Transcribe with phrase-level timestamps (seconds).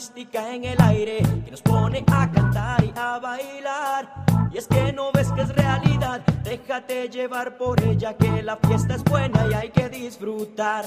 [0.00, 4.24] mística en el aire que nos pone a cantar y a bailar.
[4.50, 8.94] Y es que no ves que es realidad, déjate llevar por ella que la fiesta
[8.94, 10.86] es buena y hay que disfrutar.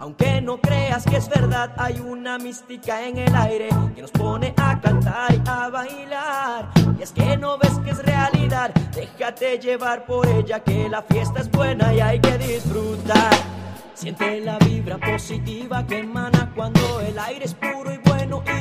[0.00, 4.52] Aunque no creas que es verdad, hay una mística en el aire que nos pone
[4.56, 6.70] a cantar y a bailar.
[6.98, 11.38] Y es que no ves que es realidad, déjate llevar por ella que la fiesta
[11.38, 13.30] es buena y hay que disfrutar.
[13.94, 17.98] Siente la vibra positiva que emana cuando el aire es puro y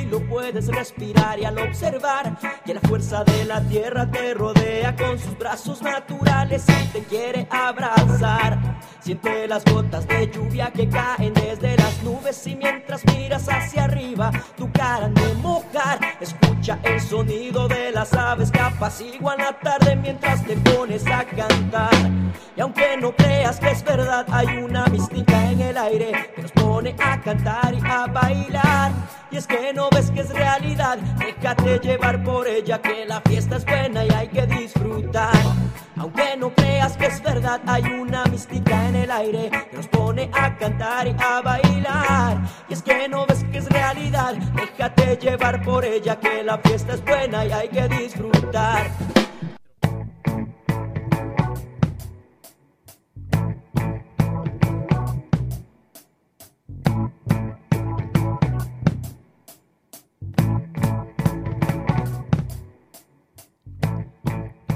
[0.01, 4.95] y lo puedes respirar y al observar que la fuerza de la tierra te rodea
[4.95, 8.79] con sus brazos naturales y te quiere abrazar.
[8.99, 14.31] Siente las gotas de lluvia que caen desde las nubes y mientras miras hacia arriba
[14.57, 15.99] tu cara de mojar.
[16.19, 21.93] Escucha el sonido de las aves que apaciguan la tarde mientras te pones a cantar.
[22.55, 26.51] Y aunque no creas que es verdad, hay una mística en el aire que nos
[26.51, 28.91] pone a cantar y a bailar.
[29.31, 33.57] Y es que no ves que es realidad, déjate llevar por ella que la fiesta
[33.57, 35.33] es buena y hay que disfrutar.
[35.97, 40.29] Aunque no creas que es verdad, hay una mística en el aire que nos pone
[40.33, 42.37] a cantar y a bailar.
[42.69, 46.93] Y es que no ves que es realidad, déjate llevar por ella que la fiesta
[46.93, 48.89] es buena y hay que disfrutar.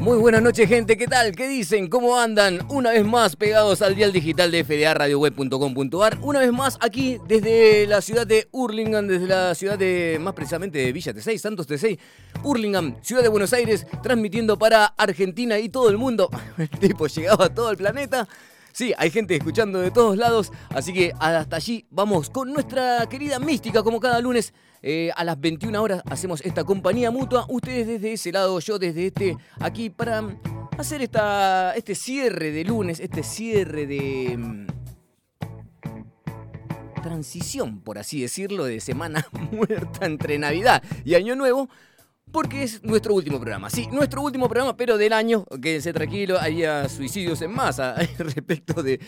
[0.04, 0.98] Muy buenas noches, gente.
[0.98, 1.34] ¿Qué tal?
[1.34, 1.88] ¿Qué dicen?
[1.88, 2.60] ¿Cómo andan?
[2.68, 6.18] Una vez más pegados al dial digital de fdaradioweb.com.ar.
[6.22, 10.80] Una vez más aquí desde la ciudad de Hurlingham, desde la ciudad de, más precisamente,
[10.80, 11.98] de Villa T6, Santos T6.
[12.44, 16.30] Hurlingham, ciudad de Buenos Aires, transmitiendo para Argentina y todo el mundo.
[16.58, 18.28] El tipo llegaba a todo el planeta.
[18.74, 23.38] Sí, hay gente escuchando de todos lados, así que hasta allí vamos con nuestra querida
[23.38, 24.52] mística, como cada lunes
[24.82, 27.46] eh, a las 21 horas hacemos esta compañía mutua.
[27.50, 30.24] Ustedes desde ese lado, yo desde este, aquí para
[30.76, 34.66] hacer esta, este cierre de lunes, este cierre de mm,
[37.04, 41.70] transición, por así decirlo, de semana muerta entre Navidad y Año Nuevo
[42.34, 43.70] porque es nuestro último programa.
[43.70, 45.46] Sí, nuestro último programa, pero del año.
[45.62, 49.00] Quédense tranquilo, había suicidios en masa respecto de,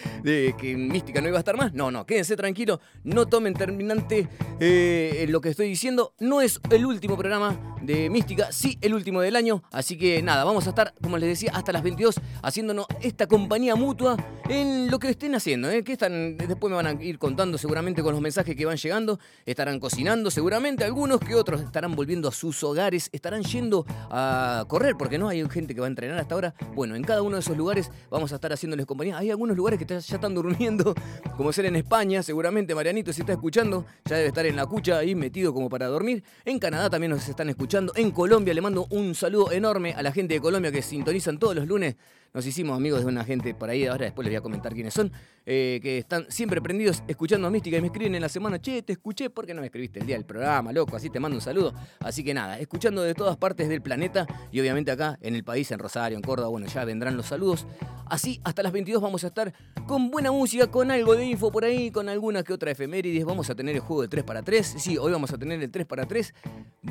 [0.58, 1.74] que Mística no iba a estar más.
[1.74, 6.13] No, no, quédense tranquilo, no tomen terminante eh, lo que estoy diciendo.
[6.19, 9.63] No es el último programa de Mística, sí el último del año.
[9.72, 13.75] Así que nada, vamos a estar, como les decía, hasta las 22 haciéndonos esta compañía
[13.75, 15.72] mutua en lo que estén haciendo.
[15.72, 15.84] ¿eh?
[15.84, 19.19] Que están, después me van a ir contando seguramente con los mensajes que van llegando.
[19.47, 24.95] Estarán cocinando seguramente, algunos que otros estarán volviendo a sus hogares estarán yendo a correr,
[24.97, 26.53] porque no hay gente que va a entrenar hasta ahora.
[26.73, 29.17] Bueno, en cada uno de esos lugares vamos a estar haciéndoles compañía.
[29.17, 30.93] Hay algunos lugares que ya están durmiendo,
[31.37, 34.97] como ser en España, seguramente Marianito si está escuchando, ya debe estar en la cucha
[34.97, 36.23] ahí metido como para dormir.
[36.43, 37.93] En Canadá también nos están escuchando.
[37.95, 41.55] En Colombia le mando un saludo enorme a la gente de Colombia que sintonizan todos
[41.55, 41.95] los lunes
[42.35, 44.94] nos hicimos amigos de una gente por ahí, ahora después les voy a comentar quiénes
[44.94, 45.09] son,
[45.46, 48.81] eh, que están siempre prendidos escuchando a Mística y me escriben en la semana, che,
[48.81, 50.97] te escuché, ¿por qué no me escribiste el día del programa, loco?
[50.97, 51.74] Así te mando un saludo.
[52.01, 55.72] Así que nada, escuchando de todas partes del planeta y obviamente acá en el país,
[55.72, 57.66] en Rosario, en Córdoba, bueno, ya vendrán los saludos.
[58.07, 59.53] Así, hasta las 22 vamos a estar
[59.88, 63.24] con buena música, con algo de info por ahí, con alguna que otra efemérides.
[63.24, 64.75] Vamos a tener el juego de 3 para 3.
[64.78, 66.34] Sí, hoy vamos a tener el 3 para 3.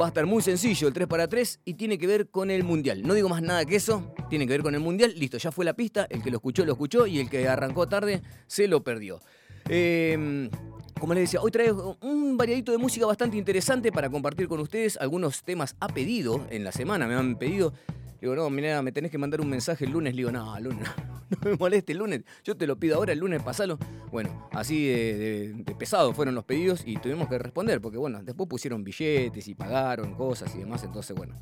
[0.00, 2.65] Va a estar muy sencillo el 3 para 3 y tiene que ver con el
[2.65, 3.03] Mundial.
[3.03, 5.15] No digo más nada que eso, tiene que ver con el Mundial.
[5.16, 7.89] Listo, ya fue la pista el que lo escuchó, lo escuchó y el que arrancó
[7.89, 9.21] tarde se lo perdió.
[9.69, 10.50] Em,
[11.00, 14.97] como les decía, hoy traigo un variadito de música bastante interesante para compartir con ustedes.
[14.97, 17.72] Algunos temas a pedido en la semana, me han pedido.
[18.21, 20.15] Digo, no, mira, me tenés que mandar un mensaje el lunes.
[20.15, 20.89] Le digo, no, lunes,
[21.31, 22.22] no me moleste el lunes.
[22.42, 23.78] Yo te lo pido ahora, el lunes pasalo.
[24.10, 28.48] Bueno, así de, de pesado fueron los pedidos y tuvimos que responder, porque bueno, después
[28.48, 30.84] pusieron billetes y pagaron cosas y demás.
[30.84, 31.34] Entonces, bueno,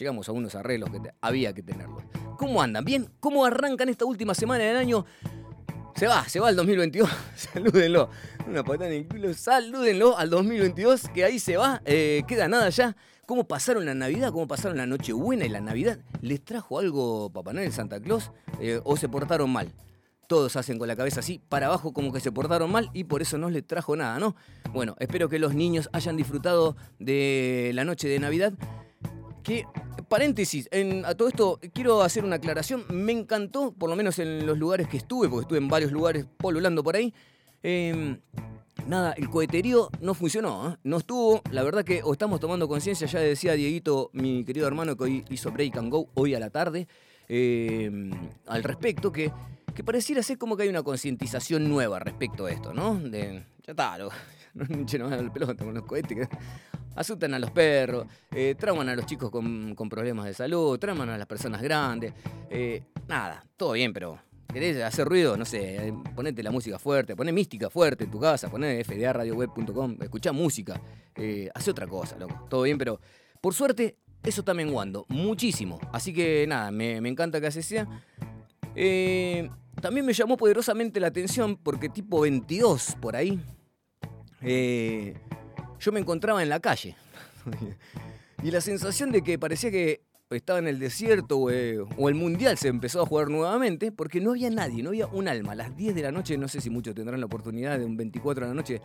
[0.00, 2.02] llegamos a unos arreglos que había que tenerlos.
[2.38, 2.84] ¿Cómo andan?
[2.84, 3.08] ¿Bien?
[3.20, 5.04] ¿Cómo arrancan esta última semana del año?
[5.94, 7.08] Se va, se va al 2022.
[7.36, 8.08] salúdenlo.
[8.48, 9.34] Una patada en el culo.
[9.34, 11.82] Salúdenlo al 2022, que ahí se va.
[11.84, 12.96] Eh, queda nada ya.
[13.26, 14.32] ¿Cómo pasaron la Navidad?
[14.32, 15.98] ¿Cómo pasaron la Nochebuena y la Navidad?
[16.22, 18.32] ¿Les trajo algo Papá Noel Santa Claus?
[18.58, 19.70] Eh, ¿O se portaron mal?
[20.26, 23.20] Todos hacen con la cabeza así para abajo como que se portaron mal y por
[23.20, 24.34] eso no les trajo nada, ¿no?
[24.72, 28.54] Bueno, espero que los niños hayan disfrutado de la noche de Navidad
[29.42, 29.66] que,
[30.08, 32.84] paréntesis, en, a todo esto quiero hacer una aclaración.
[32.90, 36.26] Me encantó, por lo menos en los lugares que estuve, porque estuve en varios lugares
[36.36, 37.12] polulando por ahí.
[37.62, 38.18] Em,
[38.86, 40.76] nada, el coheterío no funcionó, ¿eh?
[40.84, 41.42] no estuvo.
[41.50, 45.24] La verdad que o estamos tomando conciencia, ya decía Dieguito, mi querido hermano, que hoy
[45.30, 46.88] hizo Break and Go hoy a la tarde,
[47.28, 48.10] em,
[48.46, 49.32] al respecto, que,
[49.74, 52.94] que pareciera ser como que hay una concientización nueva respecto a esto, ¿no?
[52.94, 53.98] De, ya está,
[54.54, 56.28] no más la pelota con los cohetes.
[56.94, 61.08] Asustan a los perros, eh, trauman a los chicos con, con problemas de salud, trauman
[61.10, 62.12] a las personas grandes.
[62.50, 64.18] eh, nada, todo bien, pero
[64.52, 65.36] ¿querés hacer ruido?
[65.36, 69.96] No sé, eh, ponete la música fuerte, poné mística fuerte en tu casa, poné fdaradioweb.com,
[70.00, 70.80] escuchá música,
[71.14, 72.46] eh, hace otra cosa, loco.
[72.48, 73.00] Todo bien, pero
[73.40, 75.78] por suerte eso está menguando muchísimo.
[75.92, 77.86] Así que nada, me, me encanta que así sea.
[78.74, 79.48] Eh,
[79.80, 83.40] también me llamó poderosamente la atención porque tipo 22 por ahí,
[85.80, 86.96] yo me encontraba en la calle.
[88.42, 92.14] y la sensación de que parecía que estaba en el desierto o, eh, o el
[92.14, 95.52] mundial se empezó a jugar nuevamente porque no había nadie, no había un alma.
[95.52, 97.96] A las 10 de la noche, no sé si muchos tendrán la oportunidad de un
[97.96, 98.80] 24 de la noche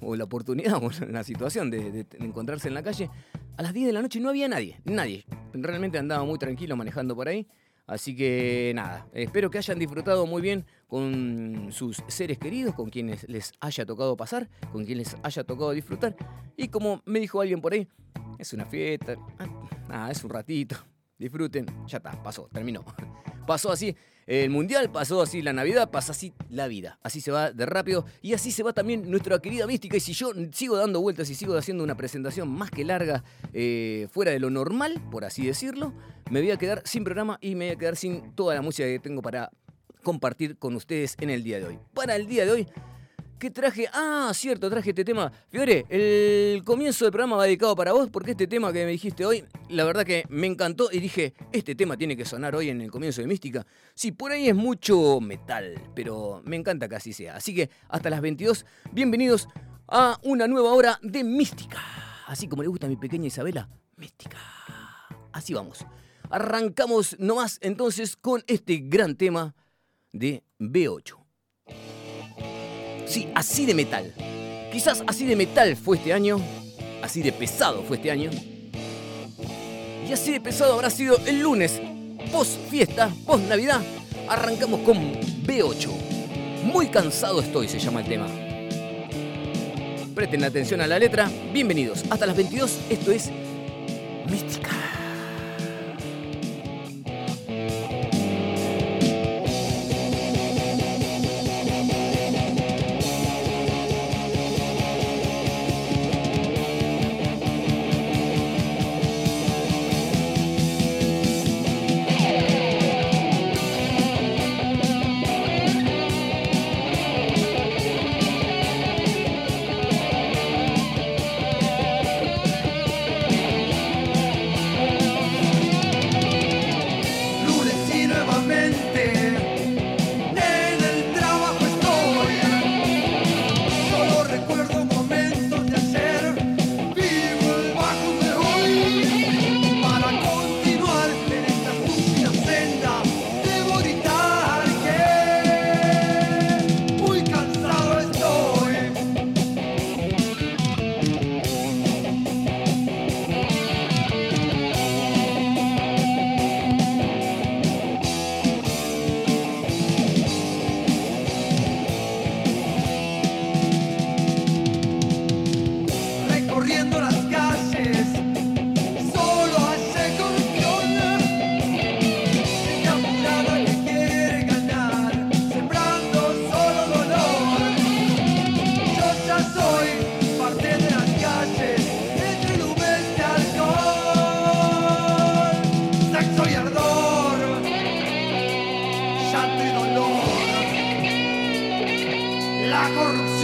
[0.00, 3.08] o la oportunidad o la situación de, de encontrarse en la calle.
[3.56, 5.24] A las 10 de la noche no había nadie, nadie.
[5.52, 7.46] Realmente andaba muy tranquilo manejando por ahí.
[7.86, 13.28] Así que nada, espero que hayan disfrutado muy bien con sus seres queridos, con quienes
[13.28, 16.14] les haya tocado pasar, con quienes les haya tocado disfrutar.
[16.56, 17.88] Y como me dijo alguien por ahí,
[18.38, 19.16] es una fiesta,
[19.88, 20.76] ah, es un ratito,
[21.18, 22.84] disfruten, ya está, pasó, terminó.
[23.44, 23.94] Pasó así
[24.26, 26.98] el mundial, pasó así la Navidad, pasa así la vida.
[27.02, 29.98] Así se va de rápido y así se va también nuestra querida mística.
[29.98, 34.08] Y si yo sigo dando vueltas y sigo haciendo una presentación más que larga, eh,
[34.12, 35.92] fuera de lo normal, por así decirlo,
[36.30, 38.88] me voy a quedar sin programa y me voy a quedar sin toda la música
[38.88, 39.50] que tengo para
[40.04, 41.78] compartir con ustedes en el día de hoy.
[41.92, 42.68] Para el día de hoy,
[43.40, 43.88] ¿qué traje?
[43.92, 45.32] Ah, cierto, traje este tema.
[45.48, 49.26] Fiore, el comienzo del programa va dedicado para vos porque este tema que me dijiste
[49.26, 52.80] hoy, la verdad que me encantó y dije, este tema tiene que sonar hoy en
[52.80, 53.66] el comienzo de Mística.
[53.94, 57.34] Sí, por ahí es mucho metal, pero me encanta que así sea.
[57.34, 59.48] Así que hasta las 22, bienvenidos
[59.88, 61.82] a una nueva hora de Mística.
[62.28, 64.38] Así como le gusta a mi pequeña Isabela, Mística.
[65.32, 65.84] Así vamos.
[66.30, 69.54] Arrancamos nomás entonces con este gran tema
[70.14, 71.16] de B8.
[73.04, 74.14] Sí, así de metal.
[74.72, 76.38] Quizás así de metal fue este año,
[77.02, 78.30] así de pesado fue este año.
[80.08, 81.80] Y así de pesado habrá sido el lunes,
[82.32, 83.82] post fiesta, post Navidad.
[84.28, 84.96] Arrancamos con
[85.44, 85.90] B8.
[86.64, 88.26] Muy cansado estoy, se llama el tema.
[90.14, 91.28] Presten atención a la letra.
[91.52, 92.04] Bienvenidos.
[92.08, 93.30] Hasta las 22, esto es
[94.30, 94.93] Mística.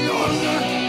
[0.04, 0.79] your.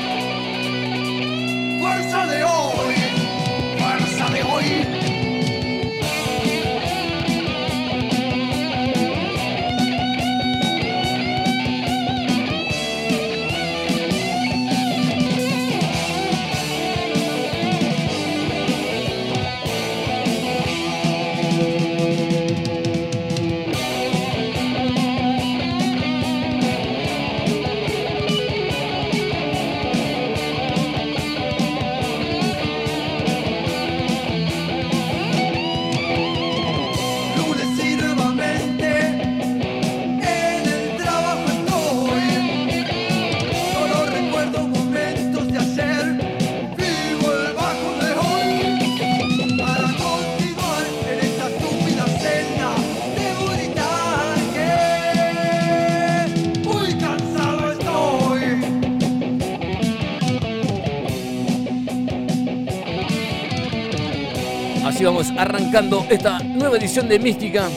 [66.09, 67.69] Esta nueva edición de Mística.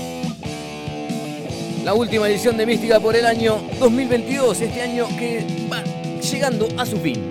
[1.85, 5.81] La última edición de Mística por el año 2022, este año que va
[6.19, 7.31] llegando a su fin.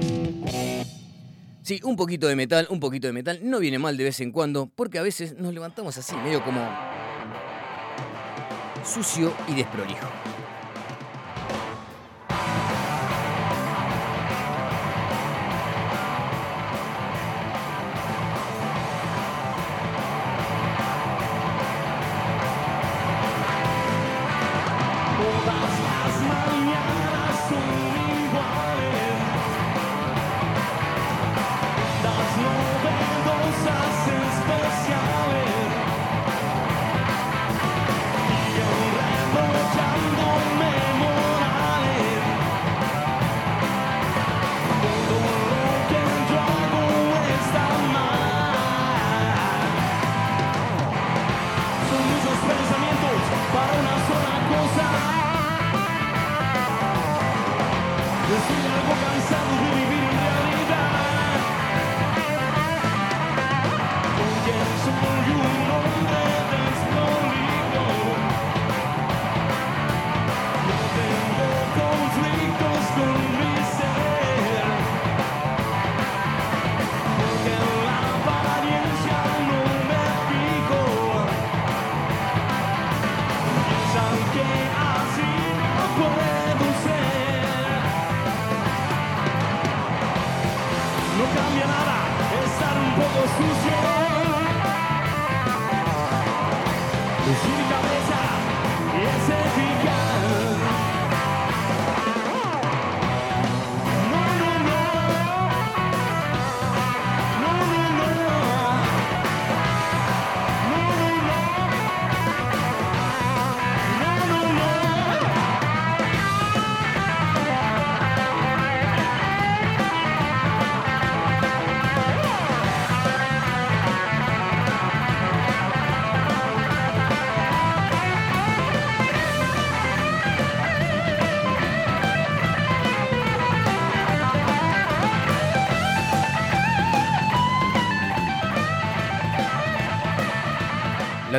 [1.64, 4.32] Sí, un poquito de metal, un poquito de metal, no viene mal de vez en
[4.32, 6.62] cuando, porque a veces nos levantamos así, medio como
[8.86, 10.08] sucio y desprolijo.
[58.34, 58.73] This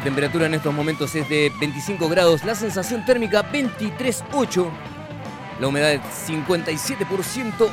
[0.04, 4.68] temperatura en estos momentos es de 25 grados, la sensación térmica 23,8,
[5.58, 7.68] la humedad 57%,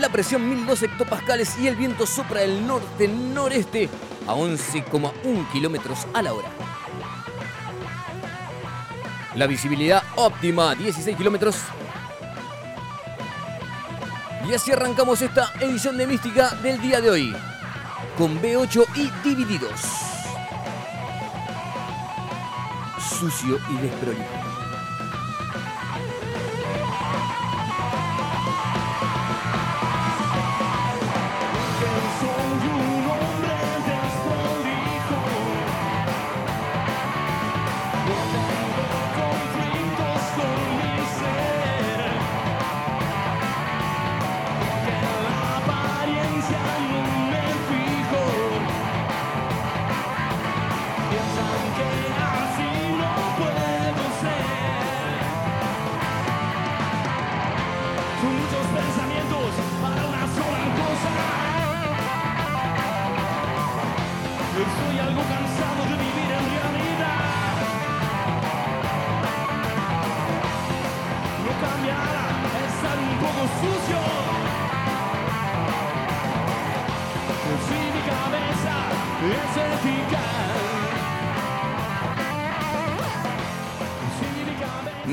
[0.00, 3.88] la presión 1002 hectopascales y el viento sopra del norte-noreste
[4.28, 6.48] a 11,1 kilómetros a la hora.
[9.34, 11.56] La visibilidad óptima, 16 kilómetros.
[14.48, 17.36] Y así arrancamos esta edición de Mística del día de hoy,
[18.16, 20.01] con B8 y divididos
[23.22, 24.51] sucio y desprolijo.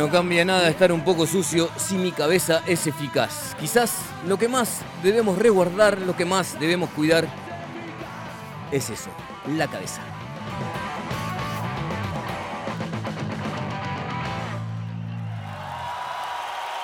[0.09, 3.55] No cambia nada estar un poco sucio si mi cabeza es eficaz.
[3.59, 3.95] Quizás
[4.27, 7.27] lo que más debemos resguardar, lo que más debemos cuidar,
[8.71, 9.11] es eso,
[9.55, 10.01] la cabeza.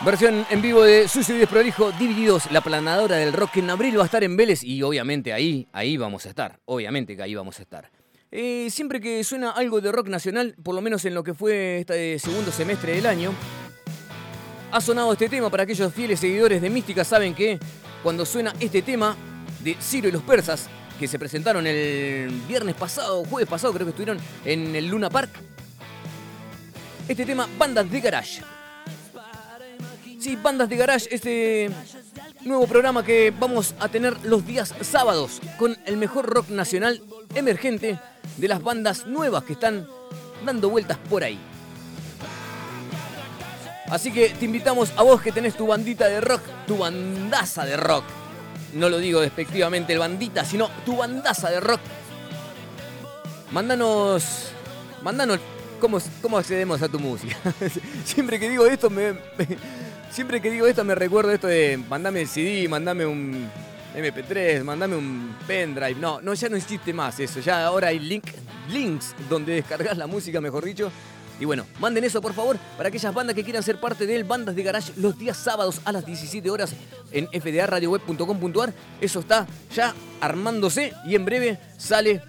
[0.05, 4.03] Versión en vivo de Sucio y Desprolijo, divididos, la planadora del rock en abril va
[4.03, 7.58] a estar en Vélez y obviamente ahí, ahí vamos a estar, obviamente que ahí vamos
[7.58, 7.89] a estar.
[8.38, 11.80] Eh, siempre que suena algo de rock nacional, por lo menos en lo que fue
[11.80, 13.32] este segundo semestre del año,
[14.74, 15.50] ha sonado este tema.
[15.50, 17.58] Para aquellos fieles seguidores de Mística saben que
[18.04, 19.15] cuando suena este tema
[19.63, 20.68] de Ciro y los Persas,
[21.00, 25.30] que se presentaron el viernes pasado, jueves pasado creo que estuvieron en el Luna Park,
[27.08, 28.42] este tema Bandas de Garage.
[30.20, 31.70] Sí, Bandas de Garage, este
[32.46, 37.02] nuevo programa que vamos a tener los días sábados con el mejor rock nacional
[37.34, 38.00] emergente
[38.38, 39.88] de las bandas nuevas que están
[40.46, 41.40] dando vueltas por ahí.
[43.90, 47.78] Así que te invitamos a vos que tenés tu bandita de rock, tu bandaza de
[47.78, 48.04] rock.
[48.74, 51.82] No lo digo despectivamente el bandita, sino tu bandaza de rock.
[53.52, 54.52] Mándanos.
[55.02, 55.40] Mándanos
[55.80, 57.38] cómo, cómo accedemos a tu música.
[58.06, 59.16] siempre que digo esto me,
[60.15, 63.50] Siempre que digo esto me recuerdo esto de mandame el CD, mandame un
[63.93, 65.95] MP3, mandame un pendrive.
[65.95, 67.41] No, no, ya no existe más eso.
[67.41, 68.24] Ya ahora hay link,
[68.72, 70.89] links donde descargas la música, mejor dicho.
[71.38, 74.55] Y bueno, manden eso por favor para aquellas bandas que quieran ser parte del Bandas
[74.55, 76.74] de Garage los días sábados a las 17 horas
[77.12, 78.74] en fdaradioweb.com.ar.
[79.01, 79.45] Eso está
[79.75, 82.22] ya armándose y en breve sale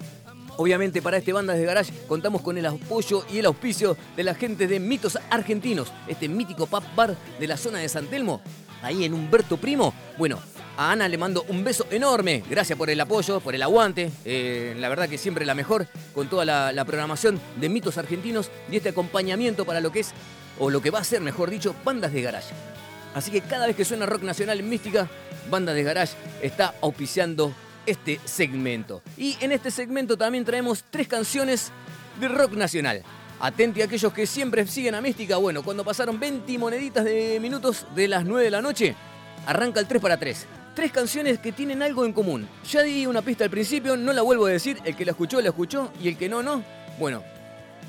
[0.58, 4.34] Obviamente para este Bandas de Garage contamos con el apoyo y el auspicio de la
[4.34, 8.40] gente de Mitos Argentinos, este mítico pub bar de la zona de San Telmo,
[8.82, 9.92] ahí en Humberto Primo.
[10.16, 10.38] Bueno,
[10.76, 12.42] a Ana le mando un beso enorme.
[12.48, 14.10] Gracias por el apoyo, por el aguante.
[14.24, 18.50] Eh, la verdad que siempre la mejor con toda la, la, programación de mitos argentinos
[18.70, 20.12] y este acompañamiento para lo que es,
[20.58, 22.54] o lo que va a ser, mejor dicho, bandas de garage.
[23.14, 25.08] Así que cada vez que suena rock nacional en mística,
[25.50, 27.54] Bandas de Garage está auspiciando
[27.86, 29.02] este segmento.
[29.16, 31.70] Y en este segmento también traemos tres canciones
[32.20, 33.02] de rock nacional.
[33.40, 35.36] Atenti a aquellos que siempre siguen a Mística.
[35.36, 38.94] Bueno, cuando pasaron 20 moneditas de minutos de las 9 de la noche,
[39.46, 40.46] arranca el 3 para 3.
[40.74, 42.48] Tres canciones que tienen algo en común.
[42.70, 44.78] Ya di una pista al principio, no la vuelvo a decir.
[44.84, 45.92] El que la escuchó, la escuchó.
[46.02, 46.62] Y el que no, no.
[46.98, 47.22] Bueno,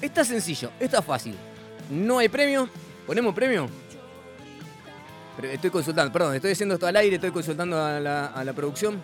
[0.02, 1.36] está sencillo, está fácil.
[1.90, 2.70] No hay premio.
[3.06, 3.70] ¿Ponemos premio?
[5.42, 9.02] Estoy consultando, perdón, estoy haciendo esto al aire, estoy consultando a la, a la producción.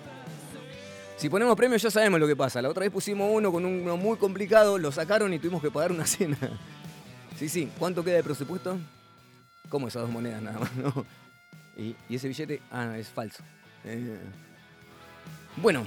[1.24, 2.62] Si ponemos premios ya sabemos lo que pasa.
[2.62, 5.94] La otra vez pusimos uno con uno muy complicado, lo sacaron y tuvimos que pagar
[5.94, 6.38] una cena.
[7.40, 7.72] Sí, sí.
[7.80, 8.78] ¿Cuánto queda de presupuesto?
[9.70, 10.76] ¿Cómo esas dos monedas nada más?
[10.76, 11.06] ¿no?
[11.78, 12.62] ¿Y, ese billete?
[12.70, 13.42] Ah, es falso.
[13.86, 14.20] Eh.
[15.56, 15.86] Bueno,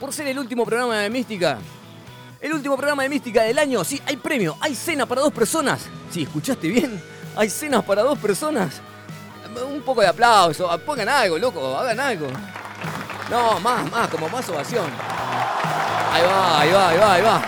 [0.00, 1.58] por ser el último programa de Mística,
[2.40, 5.86] el último programa de Mística del año, sí, hay premio, hay cena para dos personas.
[6.10, 7.00] Sí, ¿escuchaste bien?
[7.36, 8.80] Hay cenas para dos personas.
[9.72, 12.26] Un poco de aplauso, pongan algo, loco, hagan algo.
[13.30, 14.86] No, más, más, como más ovación.
[16.12, 17.42] Ahí va, ahí va, ahí va, ahí va.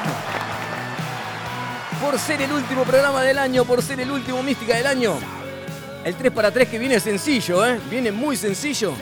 [2.01, 5.15] Por ser el último programa del año, por ser el último Mística del año.
[6.05, 7.81] El 3 para 3 que viene sencillo, ¿eh?
[7.91, 8.93] Viene muy sencillo.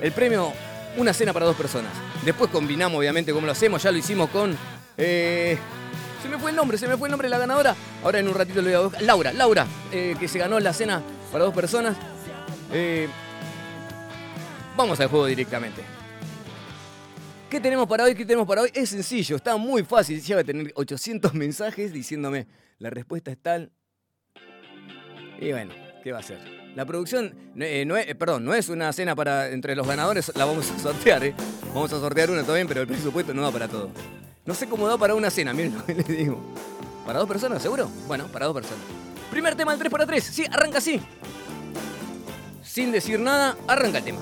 [0.00, 0.52] El premio,
[0.96, 1.92] una cena para dos personas.
[2.24, 3.82] Después combinamos, obviamente, como lo hacemos.
[3.82, 4.56] Ya lo hicimos con...
[4.96, 5.58] Eh,
[6.22, 7.74] se me fue el nombre, se me fue el nombre de la ganadora.
[8.02, 9.02] Ahora en un ratito lo voy a buscar.
[9.02, 11.02] Laura, Laura, eh, que se ganó la cena
[11.32, 11.96] para dos personas.
[12.72, 13.08] Eh,
[14.80, 15.82] Vamos al juego directamente.
[17.50, 18.14] ¿Qué tenemos para hoy?
[18.14, 18.70] ¿Qué tenemos para hoy?
[18.72, 20.22] Es sencillo, está muy fácil.
[20.22, 22.46] Ya va a tener 800 mensajes diciéndome
[22.78, 23.72] la respuesta es tal.
[25.38, 26.38] Y bueno, ¿qué va a ser?
[26.74, 30.32] La producción, eh, no es, eh, perdón, no es una cena para entre los ganadores,
[30.34, 31.34] la vamos a sortear, ¿eh?
[31.74, 33.90] Vamos a sortear una también, pero el presupuesto no da para todo.
[34.46, 36.40] No sé cómo da para una cena, miren lo que les digo.
[37.04, 37.86] ¿Para dos personas, seguro?
[38.06, 38.82] Bueno, para dos personas.
[39.30, 41.02] Primer tema del 3 para 3, sí, arranca así.
[42.62, 44.20] Sin decir nada, arranca el tema.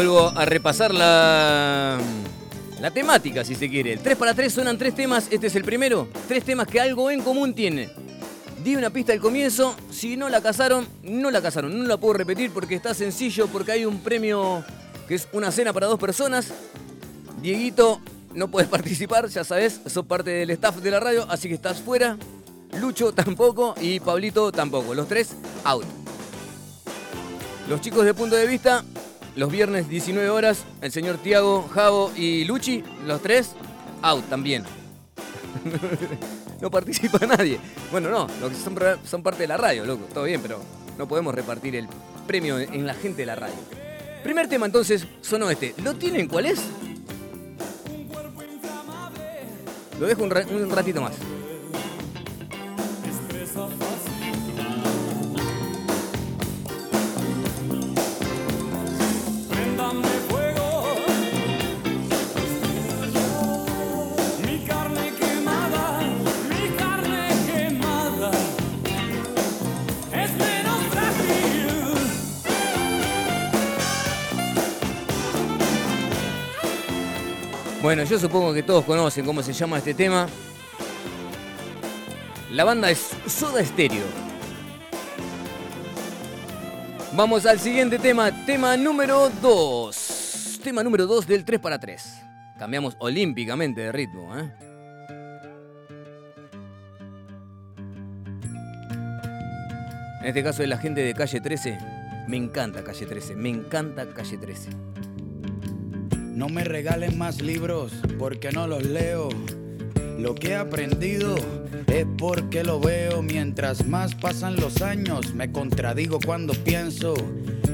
[0.00, 1.98] Algo a repasar la,
[2.80, 3.96] la temática, si se quiere.
[3.96, 6.08] 3 para 3 suenan tres temas, este es el primero.
[6.26, 7.90] Tres temas que algo en común tienen.
[8.64, 11.78] Di una pista al comienzo, si no la casaron, no la casaron.
[11.78, 14.64] No la puedo repetir porque está sencillo, porque hay un premio
[15.08, 16.48] que es una cena para dos personas.
[17.42, 18.00] Dieguito,
[18.34, 21.80] no puedes participar, ya sabes, sos parte del staff de la radio, así que estás
[21.80, 22.16] fuera.
[22.78, 24.94] Lucho tampoco y Pablito tampoco.
[24.94, 25.34] Los tres,
[25.64, 25.84] out.
[27.68, 28.84] Los chicos de punto de vista,
[29.36, 33.52] los viernes 19 horas, el señor Tiago, Javo y Luchi, los tres,
[34.02, 34.64] out también.
[36.60, 37.58] no participa nadie.
[37.90, 40.60] Bueno, no, los que son, son parte de la radio, loco, todo bien, pero
[40.98, 41.88] no podemos repartir el
[42.26, 43.56] premio en la gente de la radio.
[44.22, 45.74] Primer tema entonces sonó este.
[45.82, 46.60] ¿Lo tienen cuál es?
[49.98, 51.12] Lo dejo un, un ratito más.
[77.90, 80.28] Bueno, yo supongo que todos conocen cómo se llama este tema.
[82.52, 84.04] La banda es Soda Stereo.
[87.16, 90.60] Vamos al siguiente tema, tema número 2.
[90.62, 92.22] Tema número 2 del 3 para 3.
[92.60, 94.52] Cambiamos olímpicamente de ritmo, ¿eh?
[100.20, 101.76] En este caso es la gente de calle 13.
[102.28, 104.70] Me encanta calle 13, me encanta calle 13.
[106.40, 109.28] No me regalen más libros porque no los leo.
[110.18, 111.34] Lo que he aprendido
[111.86, 113.20] es porque lo veo.
[113.20, 117.12] Mientras más pasan los años, me contradigo cuando pienso.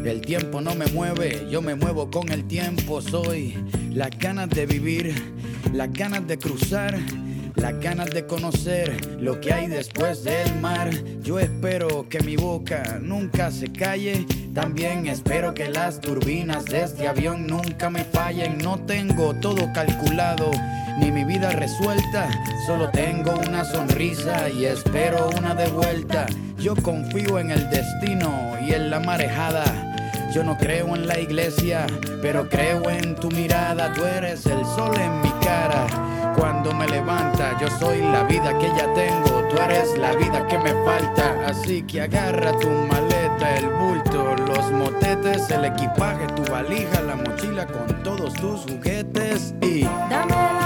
[0.05, 3.01] El tiempo no me mueve, yo me muevo con el tiempo.
[3.01, 3.55] Soy
[3.93, 5.15] las ganas de vivir,
[5.73, 6.99] las ganas de cruzar
[7.57, 10.91] las ganas de conocer lo que hay después del mar.
[11.23, 14.27] Yo espero que mi boca nunca se calle.
[14.57, 18.57] También espero que las turbinas de este avión nunca me fallen.
[18.57, 20.51] No tengo todo calculado
[20.99, 22.31] ni mi vida resuelta.
[22.67, 26.25] Solo tengo una sonrisa y espero una de vuelta.
[26.59, 29.63] Yo confío en el destino y en la marejada.
[30.33, 31.87] Yo no creo en la iglesia,
[32.23, 33.93] pero creo en tu mirada.
[33.93, 35.87] Tú eres el sol en mi cara
[36.37, 37.59] cuando me levanta.
[37.61, 41.35] Yo soy la vida que ya tengo, tú eres la vida que me falta.
[41.47, 47.67] Así que agarra tu maleta, el bulto, los motetes, el equipaje, tu valija, la mochila
[47.67, 50.66] con todos tus juguetes y dame la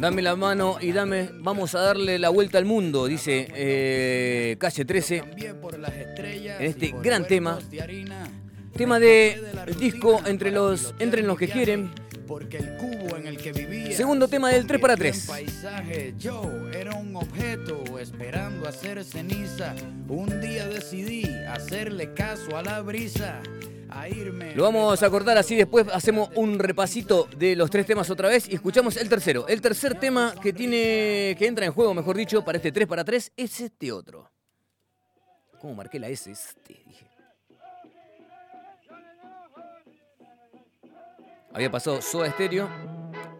[0.00, 4.86] Dame la mano y dame, vamos a darle la vuelta al mundo, dice eh, Calle
[4.86, 5.16] 13.
[5.18, 7.58] en este gran tema.
[8.74, 9.42] Tema de
[9.78, 11.90] disco entre los, entre los que quieren.
[12.26, 15.26] Porque el cubo en el que vivía Segundo tema del 3 para 3.
[15.26, 19.74] paisaje, yo era un objeto esperando hacer ceniza.
[20.08, 23.42] Un día decidí hacerle caso a la brisa.
[24.54, 28.48] Lo vamos a cortar así, después hacemos un repasito de los tres temas otra vez
[28.48, 29.46] y escuchamos el tercero.
[29.48, 33.04] El tercer tema que tiene, que entra en juego, mejor dicho, para este 3 para
[33.04, 34.30] 3 es este otro.
[35.60, 36.30] ¿Cómo marqué la S?
[36.30, 37.06] Este, dije.
[41.52, 42.68] Había pasado Soda Stereo,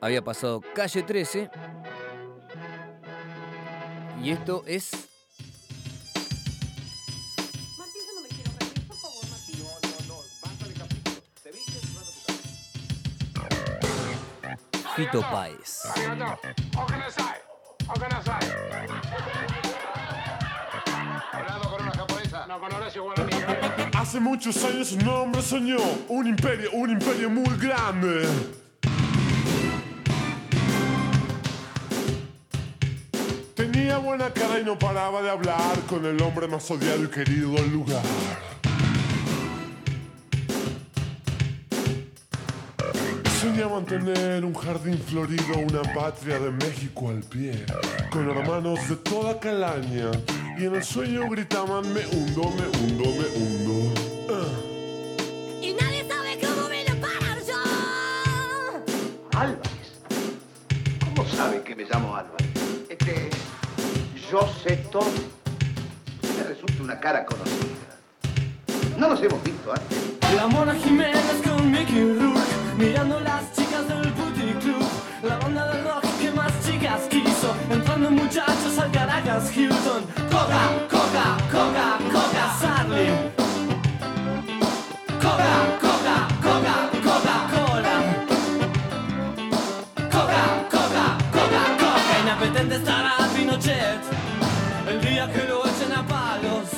[0.01, 1.49] había pasado Calle 13
[4.23, 5.10] y esto es
[22.99, 23.31] Guaraní.
[23.95, 28.27] Hace muchos años un hombre soñó un imperio, un imperio muy grande.
[33.55, 37.53] Tenía buena cara y no paraba de hablar con el hombre más odiado y querido
[37.53, 38.03] del lugar.
[43.61, 47.67] Soñaban tener un jardín florido, una patria de México al pie,
[48.11, 50.11] con hermanos de toda calaña,
[50.59, 53.93] y en el sueño gritaban me hundo, me hundo, me hundo.
[55.61, 57.59] Y nadie sabe cómo vine a parar yo.
[61.05, 62.49] ¿Cómo sabe que me llamo Álvarez?
[62.89, 63.29] Este.
[64.33, 65.05] Yo sé todo.
[66.39, 67.99] Me resulta una cara conocida.
[68.97, 69.99] No nos hemos visto antes.
[70.35, 72.40] La Mona Jiménez con Mickey Rourke
[72.81, 74.89] Mirando las chicas del Booty Club
[75.23, 77.55] La banda de rock que más chicas quiso.
[77.71, 80.03] Entrando muchachos al Caracas Hilton.
[80.31, 83.09] Coca, Coca, Coca, Coca, Sarli.
[85.21, 87.97] Coca, Coca, Coca, Coca-Cola
[90.11, 92.21] Coca, Coca, Coca, Coca.
[92.23, 94.01] Inapetente estará Pinochet
[94.89, 96.71] El día que lo echen a palos.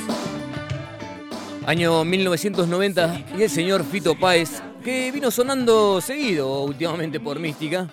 [1.64, 7.88] Año 1990 y el señor Fito Páez, que vino sonando seguido últimamente por Mística,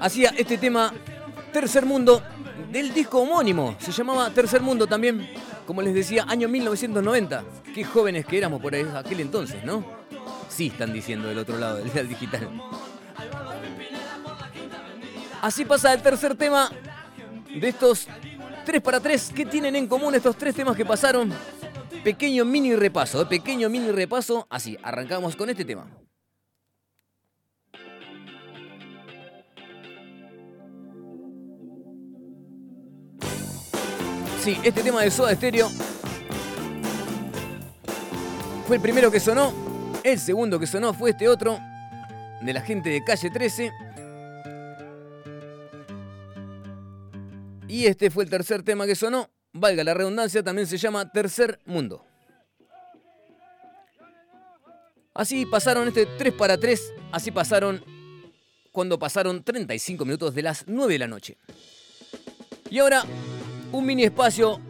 [0.00, 0.92] hacía este tema
[1.52, 2.22] Tercer Mundo
[2.70, 3.76] del disco homónimo.
[3.78, 5.28] Se llamaba Tercer Mundo también,
[5.66, 7.44] como les decía, año 1990.
[7.74, 9.84] Qué jóvenes que éramos por aquel entonces, ¿no?
[10.48, 12.48] Sí, están diciendo del otro lado del digital.
[15.40, 16.70] Así pasa el tercer tema
[17.54, 18.08] de estos
[18.66, 19.32] 3 para 3.
[19.34, 21.32] ¿Qué tienen en común estos tres temas que pasaron?
[22.04, 23.26] Pequeño mini repaso, ¿eh?
[23.26, 24.46] pequeño mini repaso.
[24.50, 25.86] Así, arrancamos con este tema.
[34.42, 35.68] Sí, este tema de Soda Stereo
[38.66, 39.52] fue el primero que sonó.
[40.04, 41.58] El segundo que sonó fue este otro,
[42.40, 43.72] de la gente de calle 13.
[47.66, 49.28] Y este fue el tercer tema que sonó.
[49.52, 52.04] Valga la redundancia, también se llama Tercer Mundo.
[55.14, 56.94] Así pasaron este 3 para 3.
[57.10, 57.82] Así pasaron
[58.70, 61.36] cuando pasaron 35 minutos de las 9 de la noche.
[62.70, 63.04] Y ahora,
[63.72, 64.60] un mini espacio.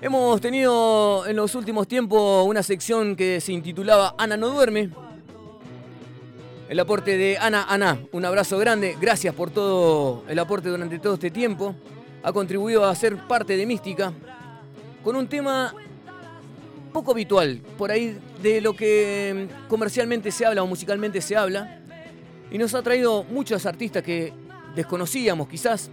[0.00, 4.90] Hemos tenido en los últimos tiempos una sección que se intitulaba Ana no duerme.
[6.68, 8.96] El aporte de Ana Ana, un abrazo grande.
[9.00, 11.76] Gracias por todo el aporte durante todo este tiempo.
[12.22, 14.12] Ha contribuido a ser parte de Mística
[15.02, 15.74] con un tema
[16.92, 21.80] poco habitual, por ahí de lo que comercialmente se habla o musicalmente se habla.
[22.50, 24.32] Y nos ha traído muchos artistas que
[24.74, 25.90] desconocíamos quizás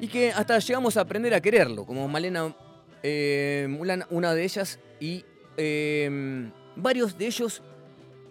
[0.00, 2.54] y que hasta llegamos a aprender a quererlo, como Malena
[3.02, 5.24] eh, Mulán, una de ellas, y
[5.56, 7.62] eh, varios de ellos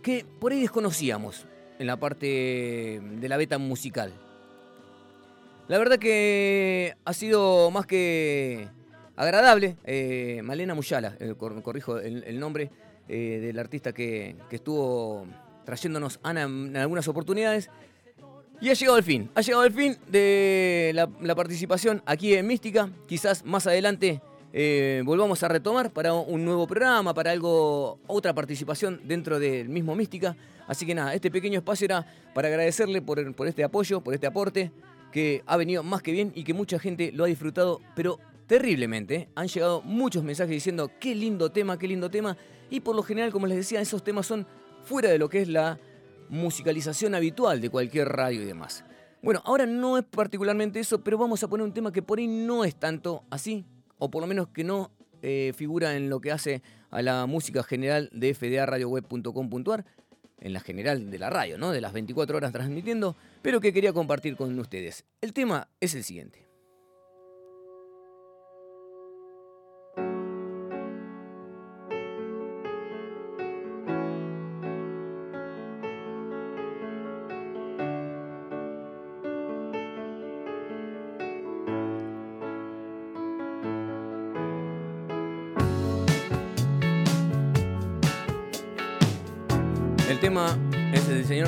[0.02, 1.46] que por ahí desconocíamos
[1.80, 4.14] en la parte de la beta musical.
[5.68, 8.68] La verdad que ha sido más que
[9.16, 9.78] agradable.
[9.86, 12.70] Eh, Malena Muyala, eh, cor- corrijo el, nombre
[13.08, 15.26] eh, del artista que, que estuvo
[15.66, 17.70] trayéndonos Ana en en algunas oportunidades.
[18.62, 22.46] Y ha llegado el fin, ha llegado el fin de la, la participación aquí en
[22.48, 22.90] Mística.
[23.08, 24.22] Quizás más adelante
[24.54, 29.96] eh, volvamos a retomar para un nuevo programa, para algo, otra participación dentro del mismo
[29.96, 30.36] Mística.
[30.68, 34.28] Así que nada, este pequeño espacio era para agradecerle por, por este apoyo, por este
[34.28, 34.72] aporte,
[35.14, 39.16] que ha venido más que bien y que mucha gente lo ha disfrutado, pero terriblemente.
[39.16, 39.30] ¿eh?
[39.36, 42.36] Han llegado muchos mensajes diciendo qué lindo tema, qué lindo tema.
[42.72, 44.48] Y por lo general, como les decía, esos temas son
[44.84, 45.80] fuera de lo que es la
[46.30, 48.84] musicalización habitual de cualquier radio y demás.
[49.22, 52.28] Bueno, ahora no es particularmente eso, pero vamos a poner un tema que por ahí
[52.28, 53.66] no es tanto así,
[54.00, 54.90] o por lo menos que no
[55.22, 59.86] eh, figura en lo que hace a la música general de fdaradioweb.com.ar,
[60.44, 61.72] en la general de la radio, ¿no?
[61.72, 65.06] De las 24 horas transmitiendo, pero que quería compartir con ustedes.
[65.22, 66.43] El tema es el siguiente.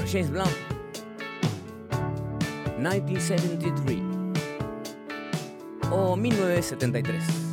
[0.06, 0.56] James Blunt.
[2.78, 4.02] 1973
[5.92, 7.45] o 1973.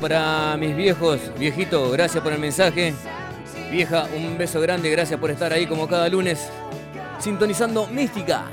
[0.00, 2.94] Para mis viejos, viejito, gracias por el mensaje.
[3.70, 6.48] Vieja, un beso grande, gracias por estar ahí como cada lunes,
[7.18, 8.44] sintonizando Mística.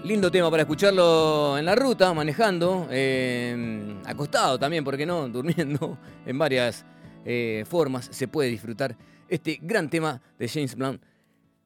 [0.03, 5.29] Lindo tema para escucharlo en la ruta, manejando, eh, acostado también, ¿por qué no?
[5.29, 6.83] Durmiendo en varias
[7.25, 8.97] eh, formas se puede disfrutar
[9.27, 11.03] este gran tema de James Blunt,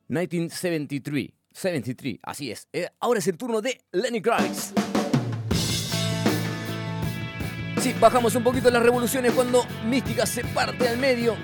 [0.09, 1.29] 1973.
[1.53, 2.67] 73, así es.
[2.73, 4.73] Eh, ahora es el turno de Lenny Kravitz.
[7.83, 11.35] Sí, bajamos un poquito las revoluciones cuando Mística se parte al medio.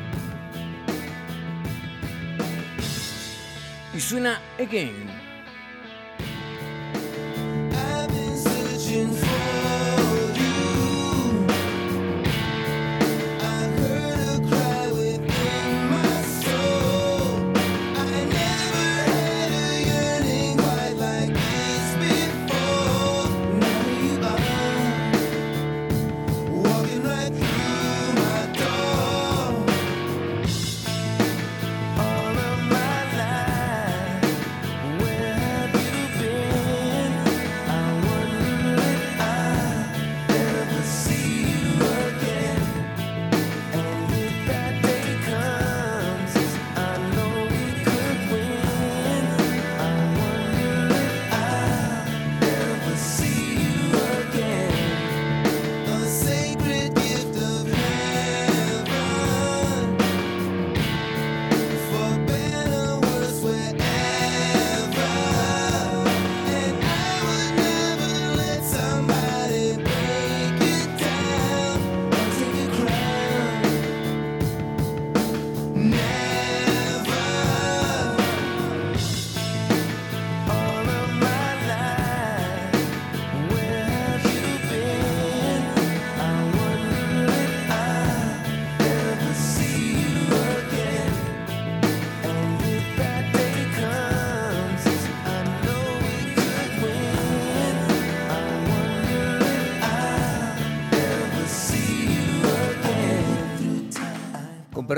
[3.93, 5.08] Y suena Again.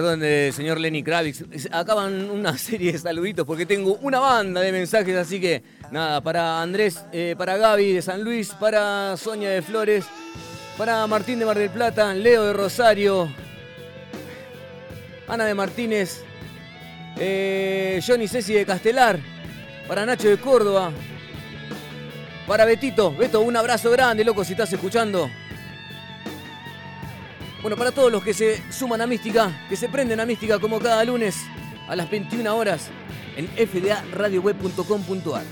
[0.02, 4.72] Perdón del señor Lenny Kravitz, acaban una serie de saluditos porque tengo una banda de
[4.72, 9.62] mensajes, así que nada, para Andrés, eh, para Gaby de San Luis, para Sonia de
[9.62, 10.06] Flores,
[10.76, 13.32] para Martín de Mar del Plata, Leo de Rosario,
[15.28, 16.24] Ana de Martínez,
[17.18, 19.20] eh, Johnny Ceci de Castelar,
[19.88, 20.92] para Nacho de Córdoba,
[22.48, 25.30] para Betito, Beto, un abrazo grande, loco, si estás escuchando.
[27.62, 30.80] Bueno, para todos los que se suman a Mística, que se prenden a Mística como
[30.80, 31.36] cada lunes
[31.88, 32.90] a las 21 horas
[33.38, 35.44] en fdaradioweb.com.ar.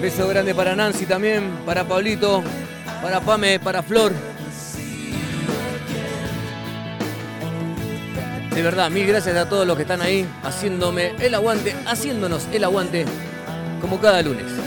[0.00, 2.42] Beso grande para Nancy también, para Pablito,
[3.02, 4.12] para Pame, para Flor.
[8.54, 12.64] De verdad, mil gracias a todos los que están ahí haciéndome el aguante, haciéndonos el
[12.64, 13.06] aguante
[13.80, 14.57] como cada lunes.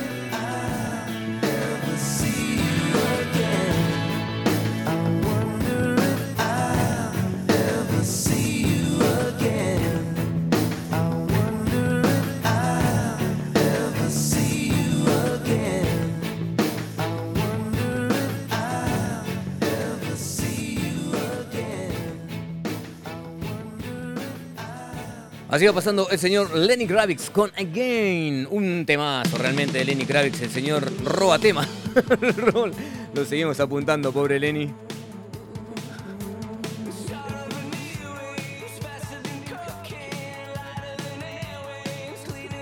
[25.61, 28.47] Así va pasando el señor Lenny Kravitz con Again.
[28.49, 31.67] Un temazo realmente de Lenny Kravitz, el señor roba tema.
[33.13, 34.73] Lo seguimos apuntando, pobre Lenny.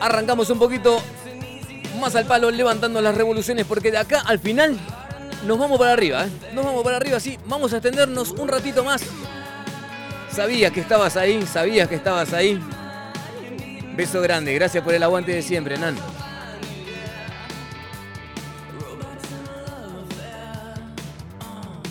[0.01, 1.01] Arrancamos un poquito
[2.01, 4.77] más al palo, levantando las revoluciones, porque de acá al final
[5.47, 6.25] nos vamos para arriba.
[6.25, 6.29] ¿eh?
[6.53, 7.39] Nos vamos para arriba, sí.
[7.45, 9.03] Vamos a extendernos un ratito más.
[10.33, 12.59] Sabías que estabas ahí, sabías que estabas ahí.
[13.99, 15.97] Beso grande, gracias por el aguante de siempre, Nan.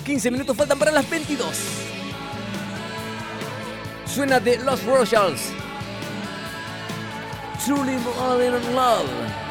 [0.07, 1.47] ...15 minutos faltan para las 22.
[4.07, 5.51] Suena de Los Royals.
[7.67, 9.48] Truly in Love.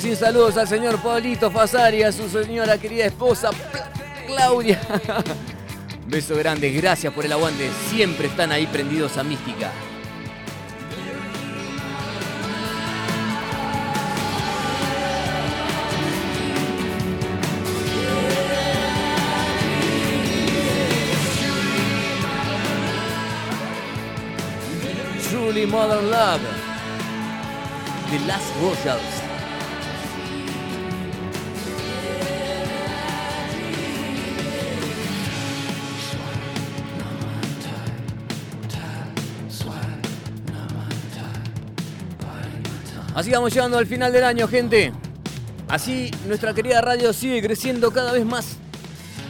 [0.00, 3.50] Sin saludos al señor Pablito Fasari, a su señora querida esposa
[4.26, 4.80] Claudia.
[6.06, 7.68] Beso grande, gracias por el aguante.
[7.90, 9.70] Siempre están ahí prendidos a mística.
[25.28, 26.40] Truly Modern Love.
[28.10, 29.31] The Last Royals.
[43.14, 44.92] Así vamos llegando al final del año, gente.
[45.68, 48.56] Así nuestra querida radio sigue creciendo cada vez más.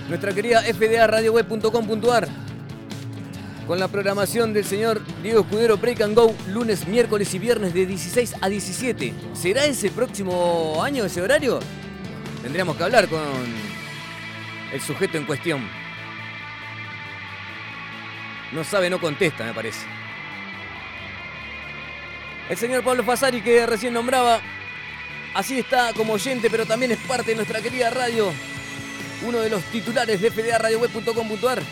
[0.08, 2.28] Nuestra querida fdaradioweb.com.ar
[3.66, 7.86] con la programación del señor Diego Escudero Break and Go lunes, miércoles y viernes de
[7.86, 9.14] 16 a 17.
[9.34, 11.60] ¿Será ese próximo año ese horario?
[12.42, 13.20] Tendríamos que hablar con
[14.72, 15.68] el sujeto en cuestión.
[18.52, 20.01] No sabe, no contesta, me parece.
[22.48, 24.40] El señor Pablo Fasari que recién nombraba,
[25.34, 28.32] así está como oyente, pero también es parte de nuestra querida radio.
[29.26, 31.62] Uno de los titulares de fdaradioweb.com.ar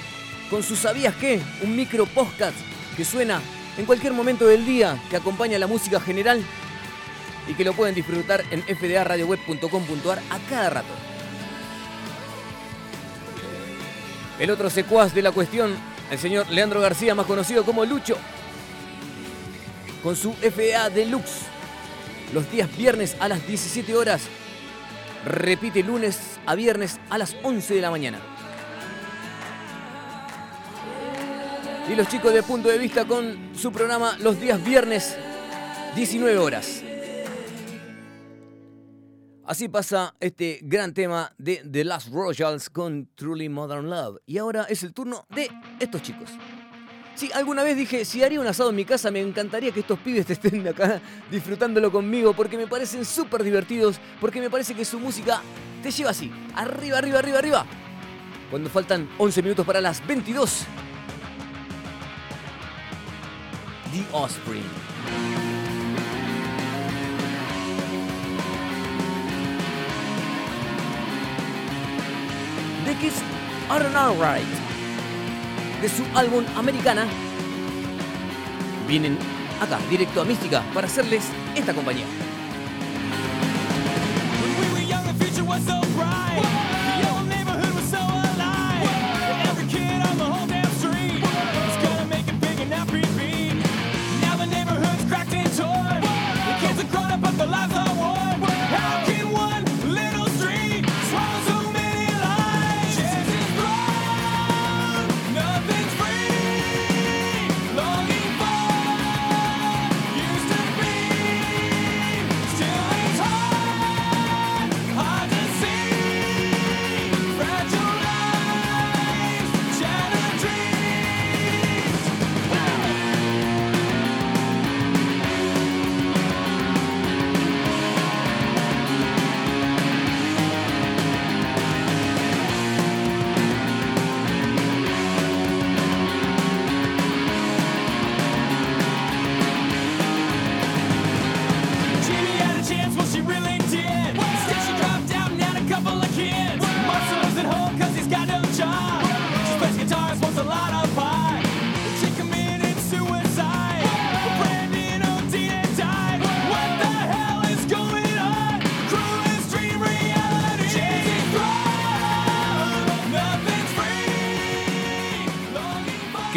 [0.49, 1.41] con su ¿Sabías qué?
[1.62, 2.57] Un micro podcast
[2.97, 3.41] que suena
[3.77, 6.43] en cualquier momento del día, que acompaña la música general
[7.49, 10.93] y que lo pueden disfrutar en fdaradioweb.com.ar a cada rato.
[14.39, 15.75] El otro secuaz de la cuestión,
[16.11, 18.16] el señor Leandro García, más conocido como Lucho,
[20.03, 21.42] con su FA Deluxe,
[22.32, 24.22] los días viernes a las 17 horas,
[25.24, 28.20] repite lunes a viernes a las 11 de la mañana.
[31.90, 35.16] y los chicos de Punto de Vista con su programa los días viernes,
[35.96, 36.84] 19 horas.
[39.44, 44.18] Así pasa este gran tema de The Last Royals con Truly Modern Love.
[44.24, 46.30] Y ahora es el turno de estos chicos.
[47.14, 49.98] Sí, alguna vez dije, si haría un asado en mi casa, me encantaría que estos
[49.98, 51.00] pibes estén acá
[51.30, 55.42] disfrutándolo conmigo, porque me parecen súper divertidos, porque me parece que su música
[55.82, 57.66] te lleva así, arriba, arriba, arriba, arriba.
[58.50, 60.66] Cuando faltan 11 minutos para las 22.
[63.92, 64.64] The Offspring.
[72.86, 73.22] The Kids
[73.68, 74.70] Are Alright.
[75.81, 77.07] De su álbum Americana.
[78.87, 79.16] Vienen
[79.61, 81.24] acá, directo a Mística, para hacerles
[81.55, 82.07] esta compañía.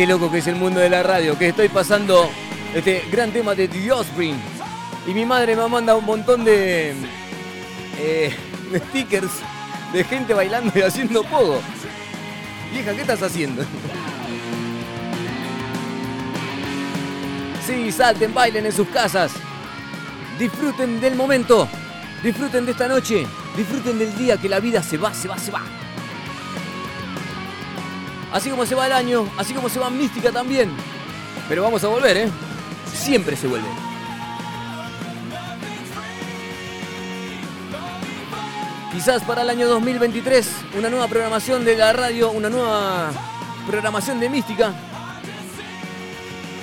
[0.04, 2.30] Qué loco que es el mundo de la radio, que estoy pasando
[2.76, 4.36] este gran tema de The Offspring.
[5.08, 6.94] Y mi madre me manda un montón de,
[7.98, 8.36] eh,
[8.70, 9.32] de stickers
[9.94, 11.62] de gente bailando y haciendo pogo.
[12.74, 13.64] Vieja, ¿qué estás haciendo?
[17.66, 19.32] Sí, salten, bailen en sus casas.
[20.38, 21.66] Disfruten del momento.
[22.22, 23.26] Disfruten de esta noche.
[23.56, 25.62] Disfruten del día que la vida se va, se va, se va.
[28.34, 30.72] Así como se va el año, así como se va Mística también.
[31.48, 32.30] Pero vamos a volver, ¿eh?
[32.92, 33.68] Siempre se vuelve.
[38.92, 43.12] Quizás para el año 2023, una nueva programación de la radio, una nueva
[43.68, 44.74] programación de Mística.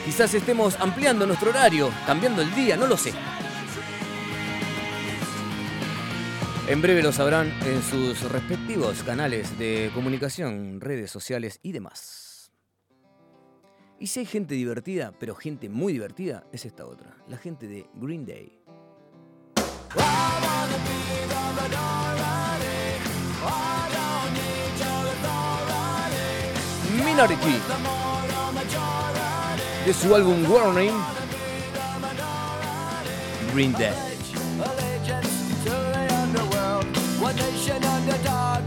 [0.04, 3.12] Quizás estemos ampliando nuestro horario, cambiando el día, no lo sé.
[6.70, 12.52] En breve lo sabrán en sus respectivos canales de comunicación, redes sociales y demás.
[13.98, 17.90] Y si hay gente divertida, pero gente muy divertida, es esta otra, la gente de
[17.94, 18.56] Green Day.
[27.04, 27.58] Minority.
[29.86, 30.94] De su álbum Warning.
[33.52, 34.09] Green Day.
[37.34, 38.59] nation underdog.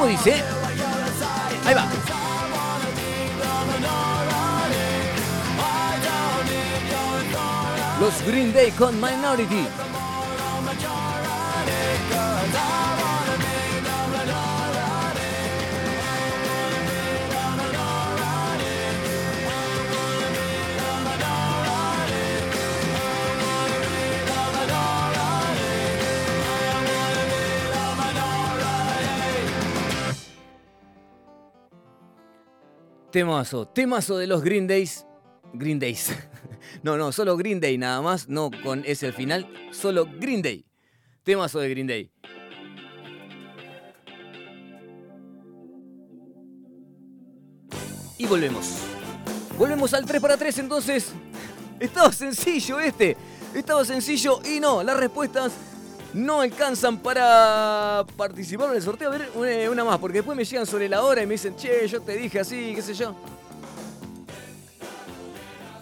[0.00, 0.42] ¿Cómo dice?
[1.66, 1.86] Ahí va.
[8.00, 9.66] Los Green Day con Minority.
[33.10, 35.04] Temazo, temazo de los Green Days.
[35.52, 36.10] Green Days.
[36.82, 40.64] No, no, solo Green Day nada más, no con ese al final, solo Green Day.
[41.24, 42.10] Temazo de Green Day.
[48.18, 48.82] Y volvemos.
[49.58, 51.12] Volvemos al 3 para 3 entonces.
[51.80, 53.16] Estaba sencillo este.
[53.54, 55.52] Estaba sencillo y no, las respuestas
[56.14, 59.12] no alcanzan para participar en el sorteo.
[59.12, 61.86] A ver, una, más, porque después me llegan sobre la hora y me dicen, che,
[61.86, 63.14] yo te dije así, qué sé yo.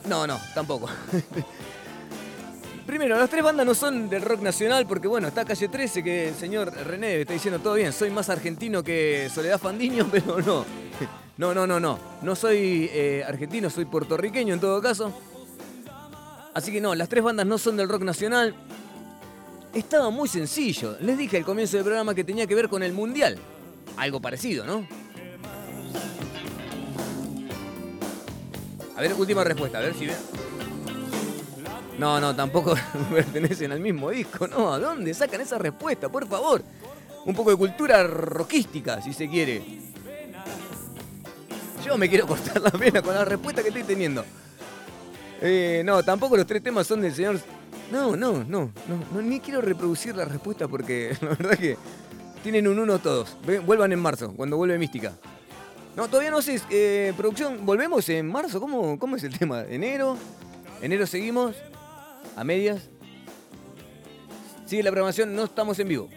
[0.06, 0.88] No, no, tampoco.
[2.86, 6.28] Primero, las tres bandas no son del rock nacional porque, bueno, está Calle 13 que
[6.28, 7.92] el señor René está diciendo todo bien.
[7.92, 10.64] Soy más argentino que Soledad Fandiño, pero no.
[11.36, 11.98] No, no, no, no.
[12.22, 15.12] No soy eh, argentino, soy puertorriqueño en todo caso.
[16.54, 18.54] Así que no, las tres bandas no son del rock nacional.
[19.78, 20.96] Estaba muy sencillo.
[21.00, 23.38] Les dije al comienzo del programa que tenía que ver con el mundial.
[23.96, 24.84] Algo parecido, ¿no?
[28.96, 30.16] A ver, última respuesta, a ver si ven.
[31.96, 32.74] No, no, tampoco
[33.12, 34.72] pertenecen al mismo disco, no.
[34.72, 36.08] ¿A dónde sacan esa respuesta?
[36.08, 36.60] Por favor.
[37.24, 39.62] Un poco de cultura rockística, si se quiere.
[41.86, 44.24] Yo me quiero cortar la pena con la respuesta que estoy teniendo.
[45.40, 47.38] Eh, no, tampoco los tres temas son del señor
[47.90, 51.76] No, no, no, no, no, ni quiero reproducir la respuesta porque la verdad que
[52.42, 53.36] tienen un uno todos.
[53.64, 55.14] Vuelvan en marzo, cuando vuelve Mística.
[55.96, 58.60] No, todavía no sé, eh, producción, ¿volvemos en marzo?
[58.60, 59.62] ¿Cómo, ¿Cómo es el tema?
[59.62, 60.16] ¿Enero?
[60.80, 61.56] ¿Enero seguimos?
[62.36, 62.88] ¿A medias?
[64.66, 66.08] Sigue la programación, no estamos en vivo.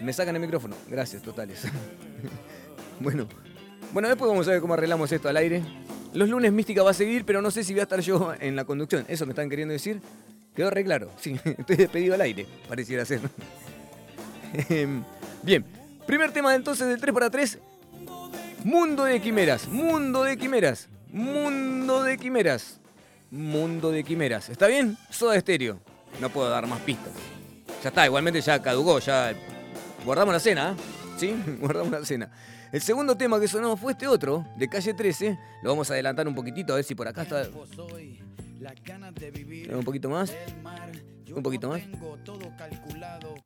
[0.00, 0.76] Me sacan el micrófono.
[0.88, 1.64] Gracias, totales.
[3.00, 3.26] bueno,
[3.92, 5.62] bueno, después vamos a ver cómo arreglamos esto al aire.
[6.14, 8.54] Los lunes Mística va a seguir, pero no sé si voy a estar yo en
[8.56, 9.04] la conducción.
[9.08, 10.00] Eso me están queriendo decir.
[10.58, 11.08] Quedó re claro.
[11.20, 13.20] Sí, estoy despedido al aire, pareciera ser.
[14.68, 15.04] Em,
[15.44, 15.64] Bien,
[16.04, 17.60] primer tema entonces del 3 para 3.
[18.64, 22.80] Mundo de quimeras, mundo de quimeras, mundo de quimeras,
[23.30, 24.48] mundo de quimeras.
[24.48, 24.98] ¿Está bien?
[25.10, 25.78] Soda estéreo.
[26.20, 27.12] No puedo dar más pistas.
[27.84, 29.32] Ya está, igualmente ya caducó, ya
[30.04, 30.82] guardamos la cena, ¿eh?
[31.18, 31.36] ¿sí?
[31.60, 32.32] Guardamos la cena.
[32.72, 35.38] El segundo tema que sonó fue este otro, de calle 13.
[35.62, 37.46] Lo vamos a adelantar un poquitito, a ver si por acá está.
[39.76, 40.34] Un poquito más.
[41.34, 41.82] Un poquito más.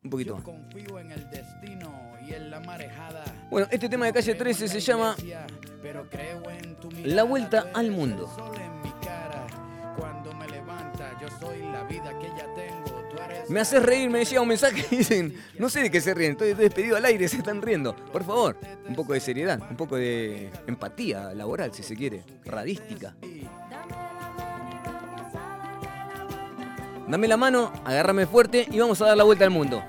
[0.02, 0.44] Un poquito más.
[3.50, 5.16] Bueno, este tema de calle 13 se llama
[7.04, 8.30] La vuelta al mundo.
[13.48, 16.32] me haces reír, me decía un mensaje y dicen, no sé de qué se ríen,
[16.32, 17.94] estoy despedido al aire, se están riendo.
[17.94, 18.56] Por favor,
[18.88, 23.14] un poco de seriedad, un poco de empatía laboral, si se quiere, radística.
[27.08, 29.82] Dame la mano, agárrame fuerte y vamos a dar la vuelta al mundo.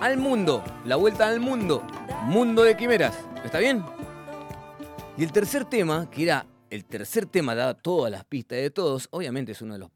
[0.00, 1.82] Al mundo, la vuelta al mundo.
[2.24, 3.16] Mundo de quimeras.
[3.44, 3.84] ¿Está bien?
[5.16, 9.08] Y el tercer tema, que era el tercer tema, da todas las pistas de todos,
[9.10, 9.90] obviamente es uno de los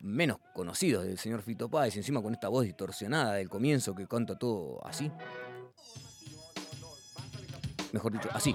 [0.00, 4.36] menos conocidos del señor Fito Páez, encima con esta voz distorsionada del comienzo que canta
[4.36, 5.10] todo así.
[7.92, 8.54] Mejor dicho, así.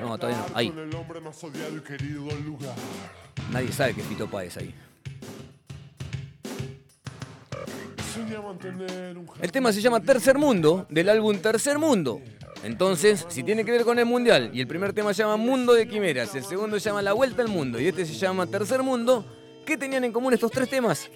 [0.00, 0.56] No, todavía no.
[0.56, 0.72] Ahí.
[3.52, 4.74] Nadie sabe que es Fito Páez ahí.
[9.40, 12.20] El tema se llama Tercer Mundo, del álbum Tercer Mundo.
[12.62, 15.74] Entonces, si tiene que ver con el mundial, y el primer tema se llama Mundo
[15.74, 18.82] de Quimeras, el segundo se llama La Vuelta al Mundo, y este se llama Tercer
[18.82, 19.24] Mundo,
[19.66, 21.10] ¿qué tenían en común estos tres temas?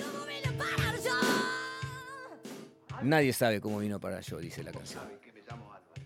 [3.03, 5.03] Nadie sabe cómo vino para yo, dice la canción.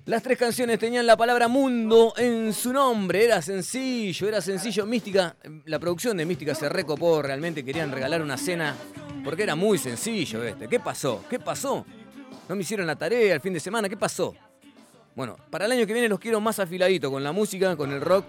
[0.04, 4.84] Las tres canciones tenían la palabra mundo en su nombre, era sencillo, era sencillo.
[4.84, 5.36] Mística,
[5.66, 8.74] la producción de Mística se recopó, realmente querían regalar una cena
[9.22, 10.66] porque era muy sencillo este.
[10.66, 11.24] ¿Qué pasó?
[11.30, 11.86] ¿Qué pasó?
[12.48, 14.34] No me hicieron la tarea el fin de semana, ¿qué pasó?
[15.14, 18.00] Bueno, para el año que viene los quiero más afiladitos con la música, con el
[18.00, 18.24] rock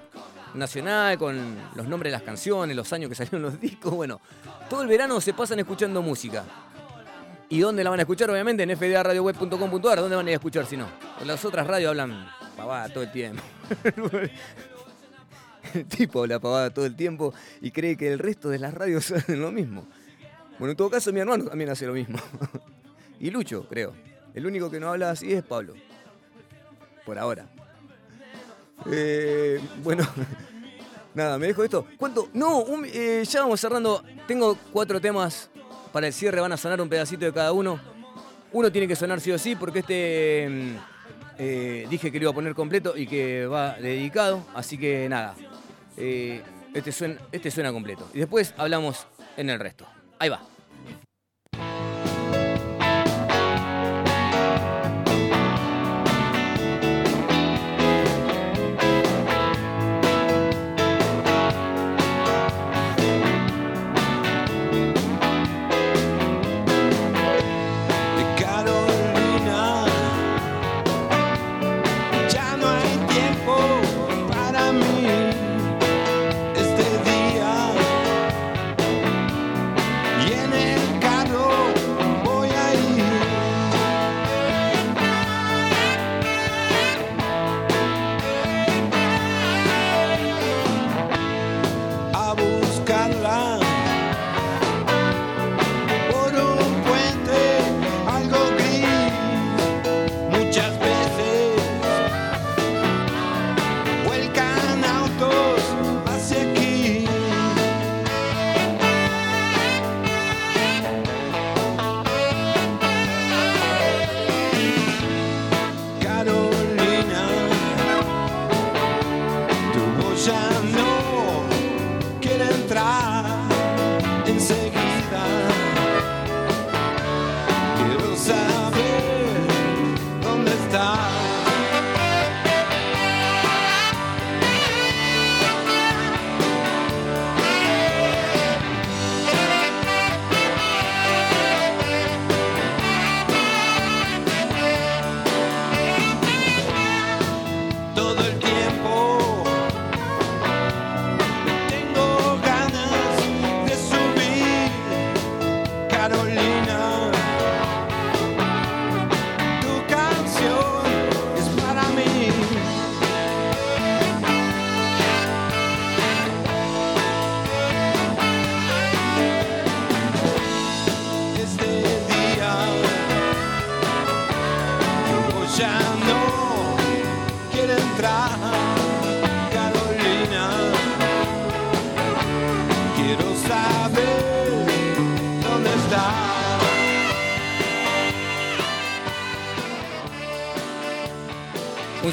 [0.53, 3.95] nacional, con los nombres de las canciones, los años que salieron los discos.
[3.95, 4.21] Bueno,
[4.69, 6.43] todo el verano se pasan escuchando música.
[7.54, 8.32] ¿Y dónde la van a escuchar?
[8.32, 9.99] Obviamente en fdaradioweb.com.ar.
[9.99, 10.88] ¿Dónde van a ir a escuchar si no?
[11.24, 12.28] Las otras radios hablan
[12.58, 13.43] pavada todo el tiempo.
[15.76, 17.32] El tipo habla pavada todo el tiempo
[17.62, 19.86] y cree que el resto de las radios hacen lo mismo.
[20.58, 22.18] Bueno, en todo caso mi hermano también hace lo mismo.
[23.20, 23.93] Y Lucho, creo.
[24.34, 25.76] El único que no habla así es Pablo.
[27.06, 27.47] Por ahora.
[28.91, 30.06] Eh, bueno,
[31.14, 31.86] nada, me dejo esto.
[31.97, 32.30] ¿Cuánto?
[32.34, 34.04] No, eh, ya vamos cerrando.
[34.28, 35.51] Tengo cuatro temas
[35.94, 37.80] para el cierre, van a sonar un pedacito de cada uno.
[38.52, 40.76] Uno tiene que sonar sí o sí, porque este mm,
[41.38, 44.44] eh, dije que lo iba a poner completo y que va dedicado.
[44.54, 45.36] Así que nada,
[45.96, 46.41] eh,
[46.74, 48.10] este, este suena completo.
[48.14, 49.88] Y después hablamos en el resto.
[50.20, 50.53] Ahí va.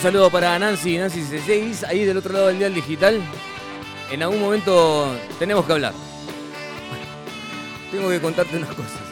[0.01, 3.21] Un saludo para Nancy, Nancy C6, ahí del otro lado del dial digital.
[4.11, 5.93] En algún momento tenemos que hablar.
[7.91, 9.10] Tengo que contarte unas cosas.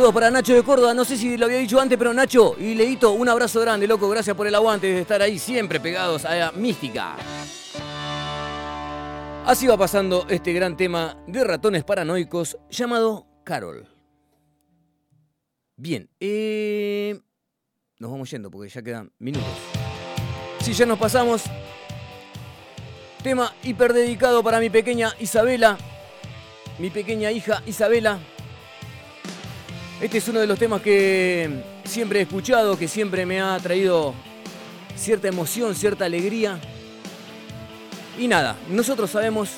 [0.00, 2.74] Saludos para Nacho de Córdoba, no sé si lo había dicho antes, pero Nacho y
[2.74, 6.52] Leito, un abrazo grande, loco, gracias por el aguante de estar ahí siempre pegados a
[6.52, 7.16] Mística.
[9.44, 13.86] Así va pasando este gran tema de ratones paranoicos llamado Carol.
[15.76, 17.20] Bien, eh,
[17.98, 19.52] nos vamos yendo porque ya quedan minutos.
[20.62, 21.42] Si ya nos pasamos,
[23.22, 25.76] tema hiper dedicado para mi pequeña Isabela,
[26.78, 28.18] mi pequeña hija Isabela.
[30.00, 34.14] Este es uno de los temas que siempre he escuchado, que siempre me ha traído
[34.96, 36.58] cierta emoción, cierta alegría.
[38.18, 39.50] Y nada, nosotros sabemos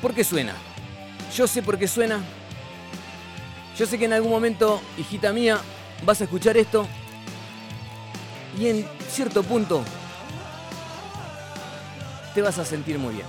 [0.00, 0.54] por qué suena.
[1.36, 2.24] Yo sé por qué suena.
[3.76, 5.58] Yo sé que en algún momento, hijita mía,
[6.02, 6.86] vas a escuchar esto.
[8.58, 9.84] Y en cierto punto
[12.34, 13.26] te vas a sentir muy bien.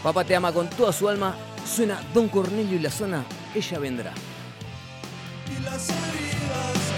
[0.00, 1.34] Papá te ama con toda su alma.
[1.66, 3.24] Suena Don Cornelio y la zona,
[3.54, 4.12] ella vendrá.
[5.46, 6.93] Y las heridas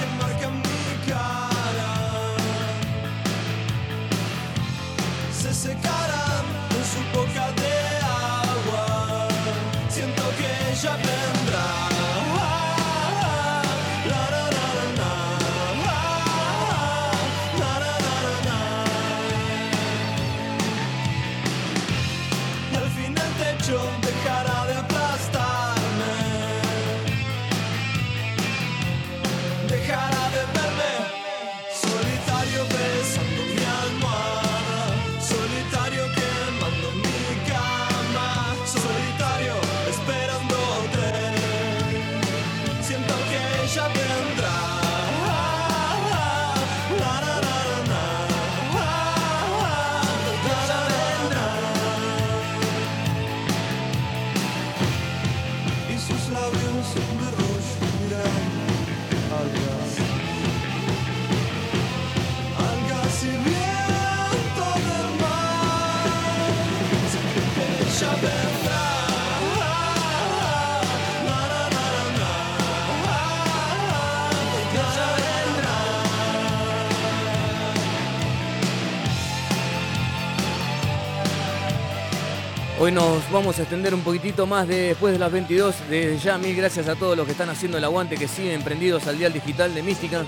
[82.87, 85.74] Hoy nos vamos a extender un poquitito más de- después de las 22.
[85.91, 89.09] Desde ya, mil gracias a todos los que están haciendo el aguante, que siguen prendidos
[89.09, 90.24] al dial digital de Mística.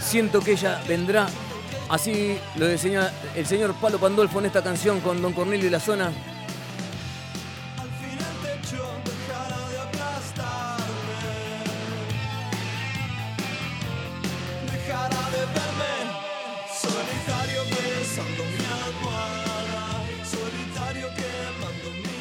[0.00, 1.26] Siento que ella vendrá.
[1.88, 5.80] Así lo diseña el señor Palo Pandolfo en esta canción con Don Cornelio y la
[5.80, 6.12] zona.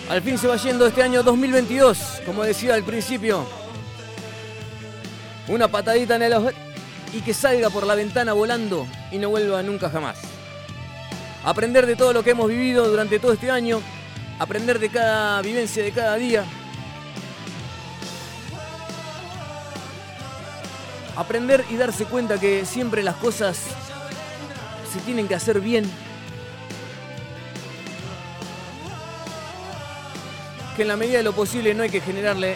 [0.09, 3.45] Al fin se va yendo este año 2022, como decía al principio.
[5.47, 6.49] Una patadita en el ojo
[7.13, 10.17] y que salga por la ventana volando y no vuelva nunca jamás.
[11.43, 13.81] Aprender de todo lo que hemos vivido durante todo este año,
[14.39, 16.43] aprender de cada vivencia de cada día.
[21.15, 23.59] Aprender y darse cuenta que siempre las cosas
[24.91, 26.08] se tienen que hacer bien
[30.79, 32.55] que en la medida de lo posible no hay que generarle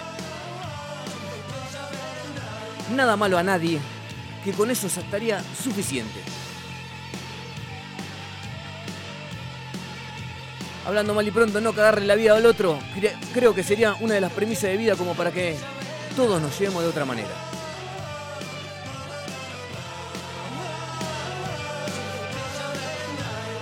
[2.95, 3.79] nada malo a nadie,
[4.45, 6.21] que con eso se estaría suficiente.
[10.85, 14.13] Hablando mal y pronto, no cagarle la vida al otro, cre- creo que sería una
[14.13, 15.57] de las premisas de vida como para que
[16.15, 17.27] todos nos llevemos de otra manera.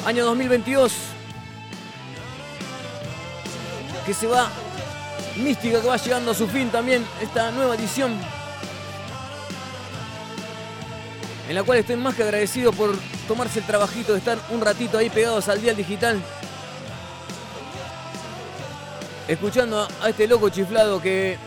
[0.05, 0.93] Año 2022,
[4.05, 4.49] que se va,
[5.37, 8.13] mística que va llegando a su fin también, esta nueva edición,
[11.47, 12.95] en la cual estoy más que agradecido por
[13.27, 16.21] tomarse el trabajito de estar un ratito ahí pegados al dial digital,
[19.27, 21.37] escuchando a, este loco chiflado que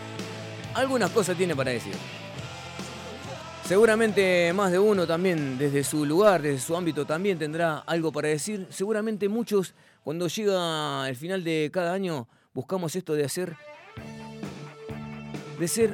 [0.73, 1.93] algunas cosas tiene para decir.
[3.67, 8.27] Seguramente más de uno también desde su lugar, desde su ámbito también tendrá algo para
[8.27, 8.67] decir.
[8.69, 13.57] Seguramente muchos cuando llega el final de cada año buscamos esto de hacer,
[15.59, 15.93] de ser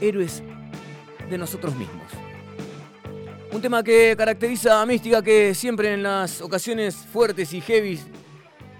[0.00, 0.42] héroes
[1.30, 2.10] de nosotros mismos.
[3.52, 8.00] Un tema que caracteriza a Mística que siempre en las ocasiones fuertes y heavy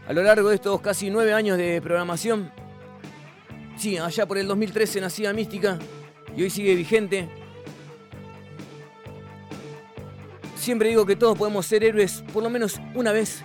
[0.08, 2.50] a lo largo de estos casi nueve años de programación,
[3.76, 5.78] sí, allá por el 2013 nacía Mística
[6.36, 7.28] y hoy sigue vigente.
[10.56, 13.44] Siempre digo que todos podemos ser héroes por lo menos una vez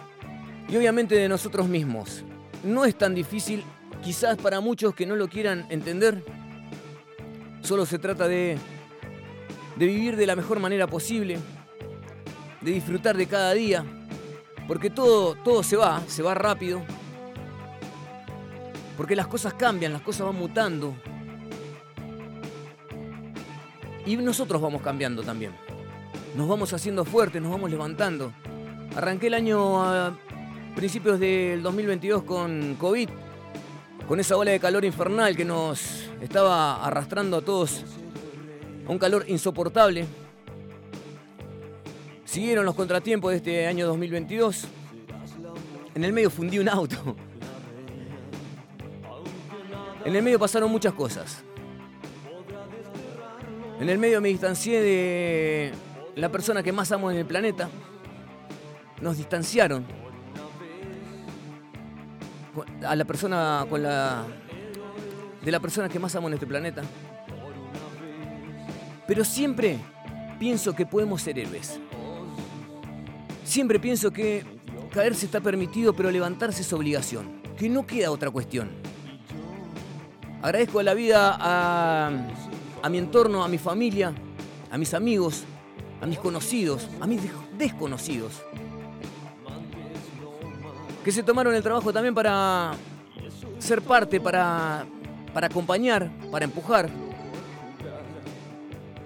[0.68, 2.24] y obviamente de nosotros mismos.
[2.64, 3.64] No es tan difícil,
[4.06, 6.24] quizás para muchos que no lo quieran entender.
[7.62, 8.56] Solo se trata de,
[9.78, 11.40] de vivir de la mejor manera posible,
[12.62, 13.84] de disfrutar de cada día,
[14.68, 16.84] porque todo, todo se va, se va rápido,
[18.96, 20.96] porque las cosas cambian, las cosas van mutando.
[24.06, 25.52] Y nosotros vamos cambiando también.
[26.38, 28.32] Nos vamos haciendo fuertes, nos vamos levantando.
[28.96, 30.16] Arranqué el año a
[30.76, 33.10] principios del 2022 con COVID,
[34.08, 37.84] con esa ola de calor infernal que nos estaba arrastrando a todos
[38.88, 40.06] a un calor insoportable.
[42.24, 44.68] Siguieron los contratiempos de este año 2022.
[45.96, 47.16] En el medio fundí un auto.
[50.04, 51.44] En el medio pasaron muchas cosas.
[53.80, 55.74] En el medio me distancié de
[56.16, 57.70] la persona que más amo en el planeta.
[59.02, 60.05] Nos distanciaron.
[62.88, 64.26] A la persona con la.
[65.44, 66.82] de la persona que más amo en este planeta.
[69.08, 69.78] Pero siempre
[70.40, 71.80] pienso que podemos ser héroes.
[73.44, 74.44] Siempre pienso que
[74.92, 77.42] caerse está permitido, pero levantarse es obligación.
[77.58, 78.70] Que no queda otra cuestión.
[80.42, 82.12] Agradezco a la vida, a,
[82.82, 84.14] a mi entorno, a mi familia,
[84.72, 85.44] a mis amigos,
[86.02, 87.22] a mis conocidos, a mis
[87.58, 88.44] desconocidos.
[91.06, 92.72] Que se tomaron el trabajo también para
[93.60, 94.88] ser parte, para,
[95.36, 96.90] para acompañar, para empujar,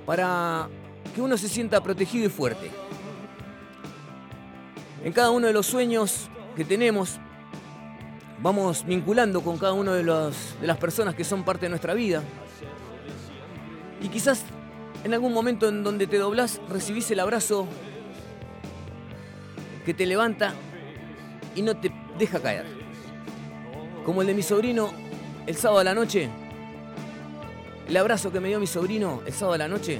[0.05, 0.69] para
[1.13, 2.71] que uno se sienta protegido y fuerte.
[5.03, 7.19] En cada uno de los sueños que tenemos,
[8.41, 11.93] vamos vinculando con cada uno de, los, de las personas que son parte de nuestra
[11.93, 12.23] vida.
[14.01, 14.45] Y quizás
[15.03, 17.67] en algún momento en donde te doblás, recibís el abrazo
[19.85, 20.53] que te levanta
[21.55, 22.65] y no te deja caer.
[24.05, 24.91] Como el de mi sobrino
[25.47, 26.29] el sábado a la noche.
[27.87, 29.99] El abrazo que me dio mi sobrino el sábado a la noche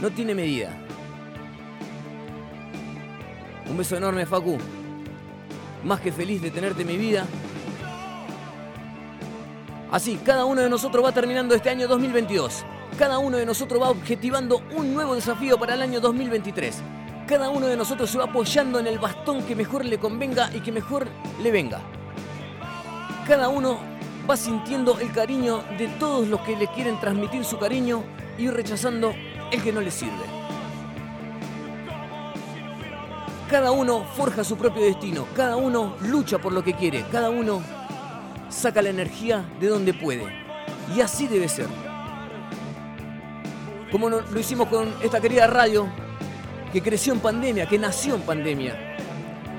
[0.00, 0.70] no tiene medida.
[3.68, 4.58] Un beso enorme, Facu.
[5.84, 7.26] Más que feliz de tenerte en mi vida.
[9.90, 12.64] Así, cada uno de nosotros va terminando este año 2022.
[12.98, 16.82] Cada uno de nosotros va objetivando un nuevo desafío para el año 2023.
[17.26, 20.60] Cada uno de nosotros se va apoyando en el bastón que mejor le convenga y
[20.60, 21.08] que mejor
[21.42, 21.80] le venga.
[23.26, 23.80] Cada uno
[24.30, 28.04] va sintiendo el cariño de todos los que le quieren transmitir su cariño
[28.38, 29.12] y rechazando
[29.50, 30.24] el que no le sirve.
[33.50, 37.60] Cada uno forja su propio destino, cada uno lucha por lo que quiere, cada uno
[38.48, 40.26] saca la energía de donde puede.
[40.94, 41.66] Y así debe ser.
[43.90, 45.88] Como lo hicimos con esta querida radio,
[46.72, 48.96] que creció en pandemia, que nació en pandemia.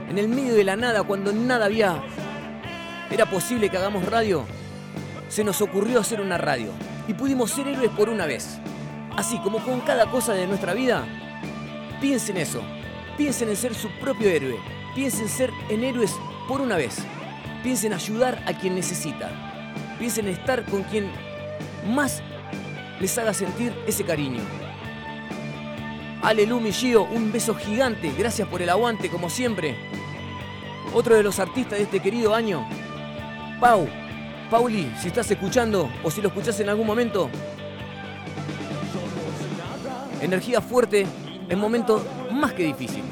[0.09, 2.01] En el medio de la nada, cuando nada había,
[3.09, 4.45] era posible que hagamos radio,
[5.29, 6.69] se nos ocurrió hacer una radio.
[7.07, 8.59] Y pudimos ser héroes por una vez.
[9.15, 11.05] Así como con cada cosa de nuestra vida,
[12.01, 12.61] piensen eso.
[13.17, 14.57] Piensen en ser su propio héroe.
[14.93, 16.13] Piensen ser en héroes
[16.47, 16.97] por una vez.
[17.63, 19.29] Piensen ayudar a quien necesita.
[19.99, 21.09] Piensen estar con quien
[21.93, 22.21] más
[22.99, 24.66] les haga sentir ese cariño.
[26.21, 28.11] Alelu Gio, un beso gigante.
[28.17, 29.75] Gracias por el aguante, como siempre.
[30.93, 32.67] Otro de los artistas de este querido año,
[33.59, 33.87] Pau.
[34.49, 37.29] Pauli, si estás escuchando o si lo escuchás en algún momento,
[40.21, 41.05] energía fuerte
[41.49, 42.01] en momentos
[42.31, 43.03] más que difícil.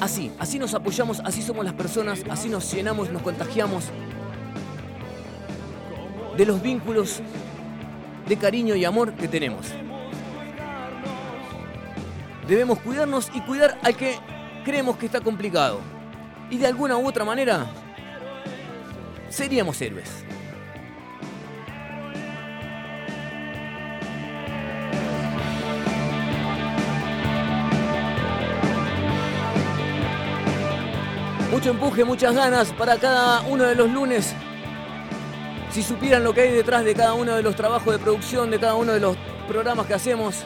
[0.00, 3.84] Así, así nos apoyamos, así somos las personas, así nos llenamos, nos contagiamos
[6.36, 7.20] de los vínculos
[8.28, 9.66] de cariño y amor que tenemos.
[12.50, 14.18] Debemos cuidarnos y cuidar al que
[14.64, 15.78] creemos que está complicado.
[16.50, 17.64] Y de alguna u otra manera,
[19.28, 20.24] seríamos héroes.
[31.52, 34.34] Mucho empuje, muchas ganas para cada uno de los lunes.
[35.70, 38.58] Si supieran lo que hay detrás de cada uno de los trabajos de producción, de
[38.58, 40.44] cada uno de los programas que hacemos,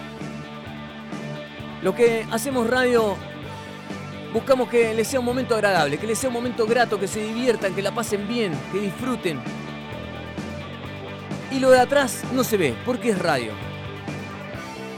[1.84, 3.14] Los que hacemos radio
[4.32, 7.22] buscamos que les sea un momento agradable, que les sea un momento grato, que se
[7.22, 9.38] diviertan, que la pasen bien, que disfruten.
[11.52, 13.52] Y lo de atrás no se ve, porque es radio.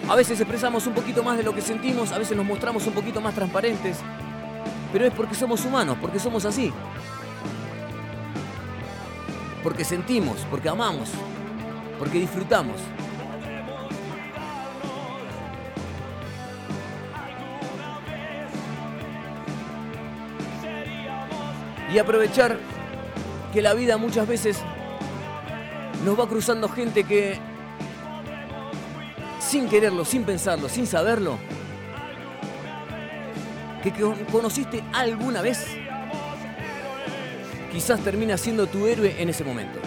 [0.09, 2.93] A veces expresamos un poquito más de lo que sentimos, a veces nos mostramos un
[2.93, 3.99] poquito más transparentes,
[4.93, 6.73] pero es porque somos humanos, porque somos así.
[9.61, 11.11] Porque sentimos, porque amamos,
[11.99, 12.77] porque disfrutamos.
[21.93, 22.59] Y aprovechar
[23.53, 24.59] que la vida muchas veces
[26.05, 27.39] nos va cruzando gente que
[29.41, 31.39] sin quererlo, sin pensarlo, sin saberlo,
[33.83, 35.65] que con- conociste alguna vez,
[37.73, 39.79] quizás termina siendo tu héroe en ese momento.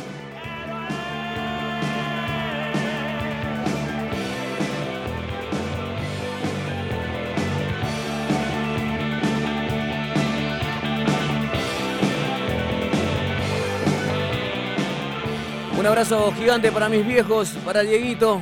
[15.90, 18.40] Abrazo gigante para mis viejos, para Dieguito,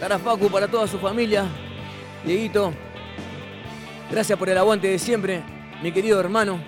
[0.00, 1.44] para Facu, para toda su familia.
[2.24, 2.72] Dieguito,
[4.10, 5.42] gracias por el aguante de siempre,
[5.82, 6.58] mi querido hermano.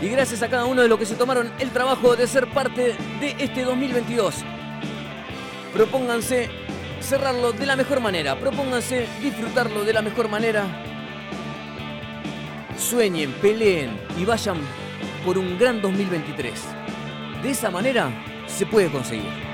[0.00, 2.94] Y gracias a cada uno de los que se tomaron el trabajo de ser parte
[3.18, 4.36] de este 2022.
[5.72, 6.48] Propónganse
[7.00, 10.64] cerrarlo de la mejor manera, propónganse disfrutarlo de la mejor manera.
[12.78, 14.58] Sueñen, peleen y vayan
[15.24, 16.81] por un gran 2023.
[17.42, 18.10] De esa manera
[18.46, 19.52] se puede conseguir.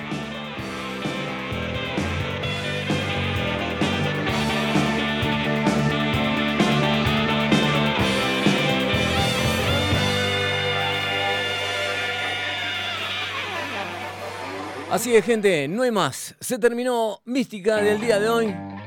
[14.91, 16.34] Así es, gente, no hay más.
[16.41, 18.78] Se terminó Mística del día de hoy.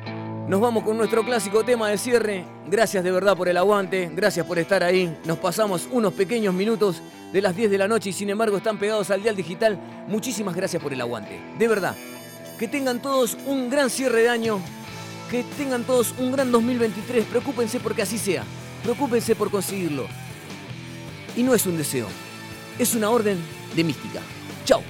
[0.51, 2.43] Nos vamos con nuestro clásico tema de cierre.
[2.67, 5.17] Gracias de verdad por el aguante, gracias por estar ahí.
[5.23, 8.77] Nos pasamos unos pequeños minutos de las 10 de la noche y sin embargo están
[8.77, 9.79] pegados al dial digital.
[10.09, 11.39] Muchísimas gracias por el aguante.
[11.57, 11.95] De verdad,
[12.59, 14.59] que tengan todos un gran cierre de año,
[15.29, 17.27] que tengan todos un gran 2023.
[17.27, 18.43] Preocúpense porque así sea.
[18.83, 20.05] Preocúpense por conseguirlo.
[21.37, 22.07] Y no es un deseo,
[22.77, 23.37] es una orden
[23.73, 24.19] de mística.
[24.65, 24.81] Chao.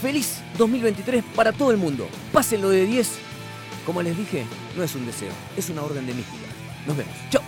[0.00, 2.06] Feliz 2023 para todo el mundo.
[2.32, 3.33] Pásenlo de 10.
[3.84, 6.46] Como les dije, no es un deseo, es una orden de mística.
[6.86, 7.14] Nos vemos.
[7.30, 7.42] Chao.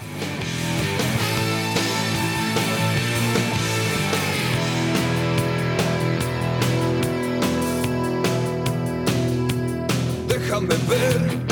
[10.29, 11.47] Déjame ver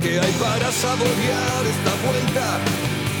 [0.00, 2.58] qué hay para saborear esta vuelta.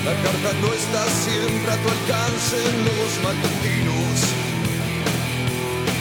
[0.04, 4.16] La carta no está siempre a tu alcance en los matutinos.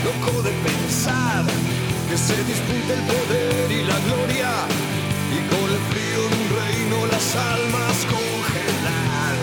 [0.06, 1.46] Loco de pensar
[2.10, 4.99] que se disputa el poder y la gloria.
[6.90, 9.36] Reino las almas congelar.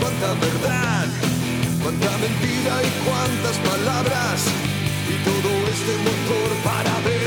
[0.00, 1.06] Cuánta verdad,
[1.82, 4.44] cuánta mentira y cuántas palabras.
[5.08, 7.17] Y todo este motor para devastar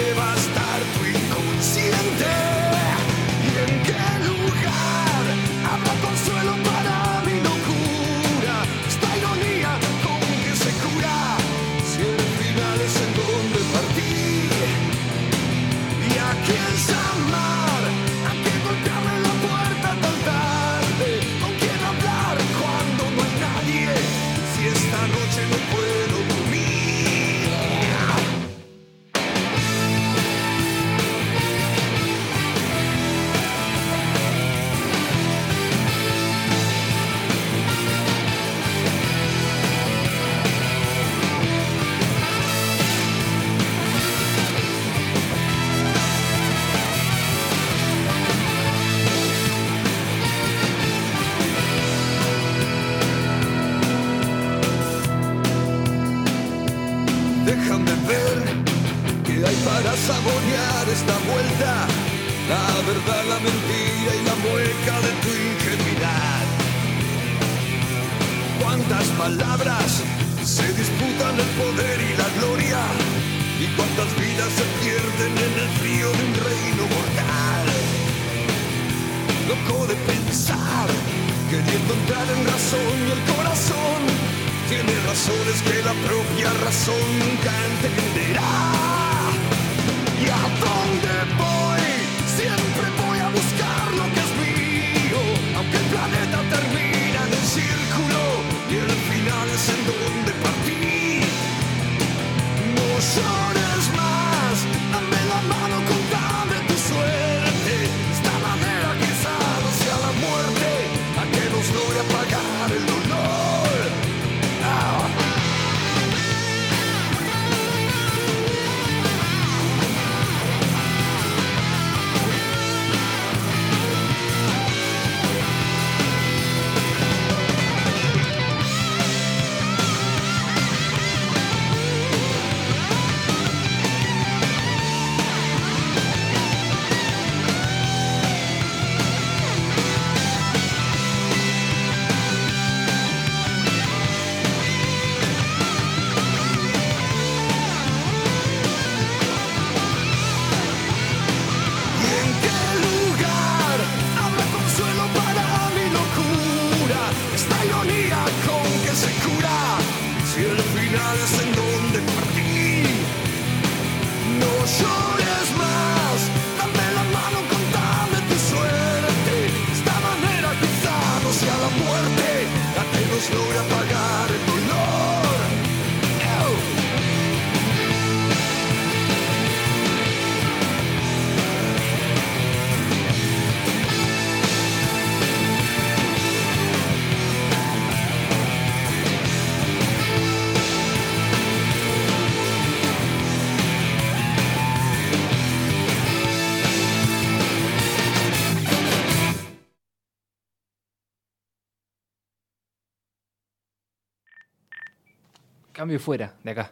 [205.91, 206.71] Cambio fuera, de acá.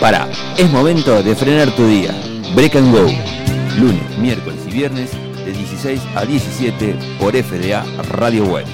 [0.00, 2.10] Para, es momento de frenar tu día.
[2.56, 3.06] Break and Go.
[3.78, 5.12] Lunes, miércoles y viernes
[5.44, 8.66] de 16 a 17 por FDA Radio Web.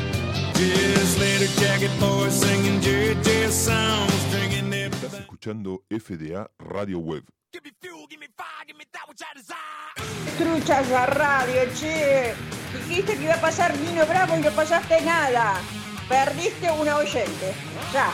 [4.91, 7.25] Estás escuchando FDA Radio Web.
[10.39, 12.35] Truchas la radio, che.
[12.89, 15.55] Dijiste que iba a pasar Nino Bravo y no pasaste nada.
[16.09, 17.55] Perdiste una oyente.
[17.93, 18.11] Ya.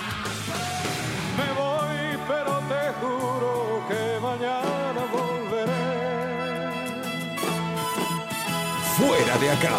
[1.37, 5.89] Me voy, pero te juro que mañana volveré.
[8.97, 9.77] Fuera de acá.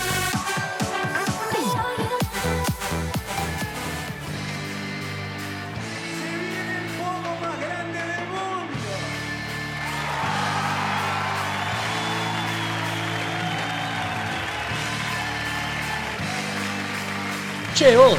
[17.84, 18.18] Che, vos.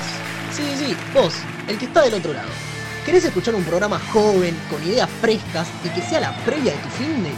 [0.53, 1.33] Sí, sí, vos,
[1.69, 2.51] el que está del otro lado.
[3.07, 6.89] ¿Querés escuchar un programa joven, con ideas frescas y que sea la previa de tu
[6.91, 7.31] fin de?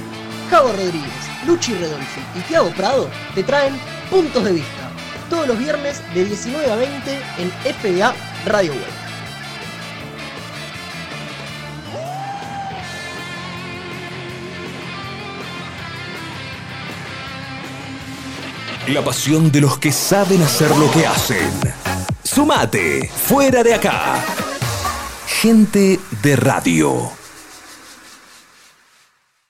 [0.51, 1.13] Cabo Rodríguez,
[1.47, 3.79] Luchi Redolfi y Tiago Prado te traen
[4.11, 4.91] Puntos de Vista.
[5.31, 8.13] Todos los viernes de 19 a 20 en FDA
[8.45, 8.83] Radio Web.
[18.89, 22.16] La pasión de los que saben hacer lo que hacen.
[22.27, 24.21] Sumate, fuera de acá.
[25.29, 27.26] Gente de radio.